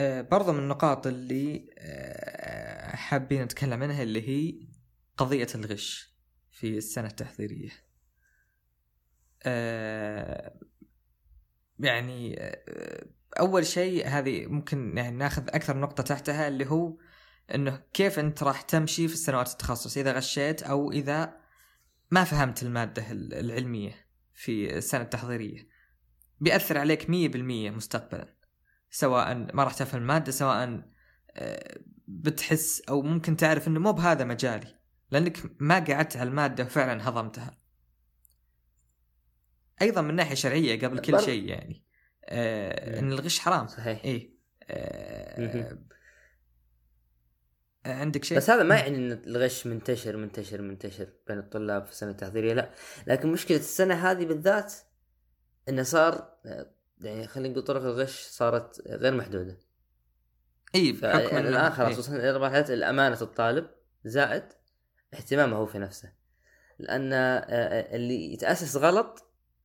آه 0.00 0.20
برضو 0.20 0.52
من 0.52 0.58
النقاط 0.58 1.06
اللي 1.06 1.70
آه 1.78 2.96
حابين 2.96 3.42
نتكلم 3.42 3.82
عنها 3.82 4.02
اللي 4.02 4.28
هي 4.28 4.68
قضية 5.16 5.46
الغش 5.54 6.14
في 6.50 6.76
السنة 6.76 7.06
التحضيرية. 7.06 7.70
آه 9.42 10.60
يعني 11.78 12.38
أول 13.40 13.66
شيء 13.66 14.06
هذه 14.06 14.46
ممكن 14.46 14.98
يعني 14.98 15.16
ناخذ 15.16 15.42
أكثر 15.48 15.76
نقطة 15.76 16.02
تحتها 16.02 16.48
اللي 16.48 16.66
هو 16.66 16.96
إنه 17.54 17.82
كيف 17.92 18.18
أنت 18.18 18.42
راح 18.42 18.62
تمشي 18.62 19.08
في 19.08 19.14
السنوات 19.14 19.52
التخصص 19.52 19.96
إذا 19.96 20.12
غشيت 20.12 20.62
أو 20.62 20.92
إذا 20.92 21.40
ما 22.10 22.24
فهمت 22.24 22.62
المادة 22.62 23.04
العلمية 23.12 23.94
في 24.34 24.76
السنة 24.76 25.02
التحضيرية. 25.02 25.68
بيأثر 26.40 26.78
عليك 26.78 27.02
100% 27.02 27.06
مستقبلا. 27.70 28.39
سواء 28.90 29.34
ما 29.54 29.64
راح 29.64 29.74
تفهم 29.74 30.02
المادة 30.02 30.32
سواء 30.32 30.82
آه، 31.36 31.80
بتحس 32.08 32.82
أو 32.88 33.02
ممكن 33.02 33.36
تعرف 33.36 33.68
إنه 33.68 33.80
مو 33.80 33.92
بهذا 33.92 34.24
مجالي 34.24 34.80
لأنك 35.10 35.38
ما 35.58 35.74
قعدت 35.74 36.16
على 36.16 36.28
المادة 36.28 36.64
وفعلا 36.64 37.08
هضمتها. 37.08 37.60
أيضا 39.82 40.00
من 40.00 40.14
ناحية 40.14 40.34
شرعية 40.34 40.86
قبل 40.86 40.98
كل 40.98 41.20
شيء 41.20 41.44
يعني. 41.44 41.84
آه 42.24 42.98
إن 42.98 43.12
الغش 43.12 43.38
حرام. 43.38 43.66
صحيح. 43.66 44.04
اي 44.04 44.36
آه 44.70 45.78
عندك 47.86 48.24
شيء؟ 48.24 48.38
بس 48.38 48.50
هذا 48.50 48.62
ما 48.62 48.76
يعني 48.76 48.96
إن 48.96 49.12
الغش 49.12 49.66
منتشر 49.66 50.16
منتشر 50.16 50.62
منتشر 50.62 51.08
بين 51.28 51.38
الطلاب 51.38 51.84
في 51.86 51.92
السنة 51.92 52.10
التحضيرية 52.10 52.52
لا. 52.52 52.70
لكن 53.06 53.32
مشكلة 53.32 53.58
السنة 53.58 53.94
هذه 53.94 54.24
بالذات 54.24 54.74
إنه 55.68 55.82
صار 55.82 56.38
يعني 57.00 57.26
خلينا 57.26 57.48
نقول 57.48 57.64
طرق 57.64 57.82
الغش 57.82 58.26
صارت 58.26 58.82
غير 58.88 59.14
محدودة. 59.14 59.58
إي 60.74 60.92
بحكم 60.92 61.36
الان 61.36 61.70
خلاص 61.70 61.98
وصلنا 61.98 62.38
مرحله 62.38 62.74
الأمانة 62.74 63.22
الطالب 63.22 63.66
زائد 64.04 64.44
اهتمامه 65.14 65.56
هو 65.56 65.66
في 65.66 65.78
نفسه. 65.78 66.12
لأن 66.78 67.12
آه، 67.12 67.38
آه، 67.38 67.96
اللي 67.96 68.32
يتأسس 68.32 68.76
غلط 68.76 69.24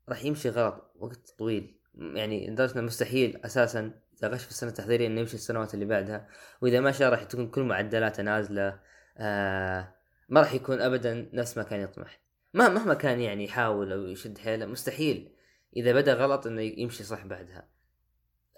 راح 0.09 0.25
يمشي 0.25 0.49
غلط 0.49 0.91
وقت 0.99 1.29
طويل. 1.37 1.79
يعني 1.95 2.49
لدرجة 2.49 2.81
مستحيل 2.81 3.41
أساسا 3.45 3.91
إذا 4.19 4.27
غش 4.27 4.43
في 4.43 4.49
السنة 4.49 4.69
التحضيرية 4.69 5.07
إنه 5.07 5.19
يمشي 5.19 5.35
السنوات 5.35 5.73
اللي 5.73 5.85
بعدها. 5.85 6.27
وإذا 6.61 6.79
مشى 6.79 7.05
راح 7.05 7.23
تكون 7.23 7.47
كل 7.47 7.63
معدلاته 7.63 8.23
نازلة 8.23 8.79
آه 9.17 9.95
ما 10.29 10.41
راح 10.41 10.53
يكون 10.53 10.81
ابدا 10.81 11.29
نفس 11.33 11.57
ما 11.57 11.63
كان 11.63 11.79
يطمح. 11.79 12.19
مهما 12.53 12.93
كان 12.93 13.19
يعني 13.19 13.43
يحاول 13.43 13.91
أو 13.91 14.07
يشد 14.07 14.37
حيله 14.37 14.65
مستحيل. 14.65 15.34
إذا 15.75 15.93
بدأ 15.93 16.13
غلط 16.13 16.47
إنه 16.47 16.61
يمشي 16.61 17.03
صح 17.03 17.25
بعدها. 17.25 17.69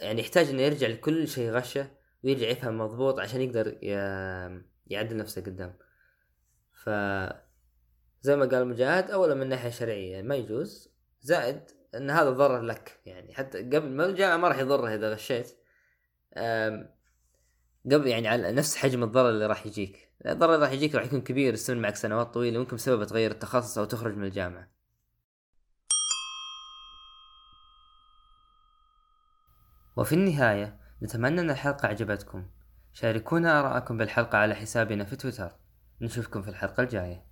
يعني 0.02 0.22
يحتاج 0.22 0.50
إنه 0.50 0.62
يرجع 0.62 0.88
لكل 0.88 1.28
شيء 1.28 1.52
غشة 1.52 1.92
ويرجع 2.24 2.48
يفهم 2.48 2.78
مضبوط 2.78 3.20
عشان 3.20 3.42
يقدر 3.42 3.78
يعدل 4.88 5.18
نفسه 5.18 5.42
قدام. 5.42 5.78
ف 6.84 6.90
زي 8.22 8.36
ما 8.36 8.46
قال 8.46 8.68
مجاهد 8.68 9.12
أولا 9.12 9.36
من 9.36 9.50
ناحية 9.50 9.70
شرعية 9.70 10.22
ما 10.22 10.36
يجوز. 10.36 10.94
زائد 11.22 11.62
إن 11.96 12.10
هذا 12.10 12.30
ضرر 12.30 12.62
لك. 12.62 13.00
يعني 13.06 13.34
حتى 13.34 13.58
قبل 13.58 13.90
ما 13.90 14.06
الجامعة 14.06 14.38
ما 14.38 14.48
راح 14.48 14.60
يضره 14.60 14.96
إذا 14.96 15.14
غشيت. 15.14 15.58
قبل 17.92 18.08
يعني 18.08 18.28
على 18.28 18.52
نفس 18.52 18.76
حجم 18.76 19.04
الضرر 19.04 19.30
اللي 19.30 19.46
راح 19.46 19.66
يجيك. 19.66 20.12
الضرر 20.26 20.56
اللي 20.56 20.66
راح 20.66 20.74
يجيك 20.74 20.96
راح 20.96 21.06
يكون 21.06 21.22
كبير 21.22 21.54
يستمر 21.54 21.80
معك 21.80 21.96
سنوات 21.96 22.34
طويلة 22.34 22.60
ممكن 22.60 22.76
بسبب 22.76 23.04
تغير 23.04 23.32
التخصص 23.32 23.78
أو 23.78 23.86
تخرج 23.86 24.16
من 24.16 24.24
الجامعة. 24.24 24.77
وفي 29.98 30.16
النهاية 30.16 30.78
نتمنى 31.04 31.42
أن 31.42 31.50
الحلقة 31.50 31.88
عجبتكم 31.88 32.46
شاركونا 32.94 33.60
آراءكم 33.60 33.98
بالحلقة 33.98 34.38
على 34.38 34.56
حسابنا 34.56 35.04
في 35.04 35.16
تويتر. 35.16 35.52
نشوفكم 36.02 36.42
في 36.42 36.50
الحلقة 36.50 36.84
الجاية. 36.84 37.27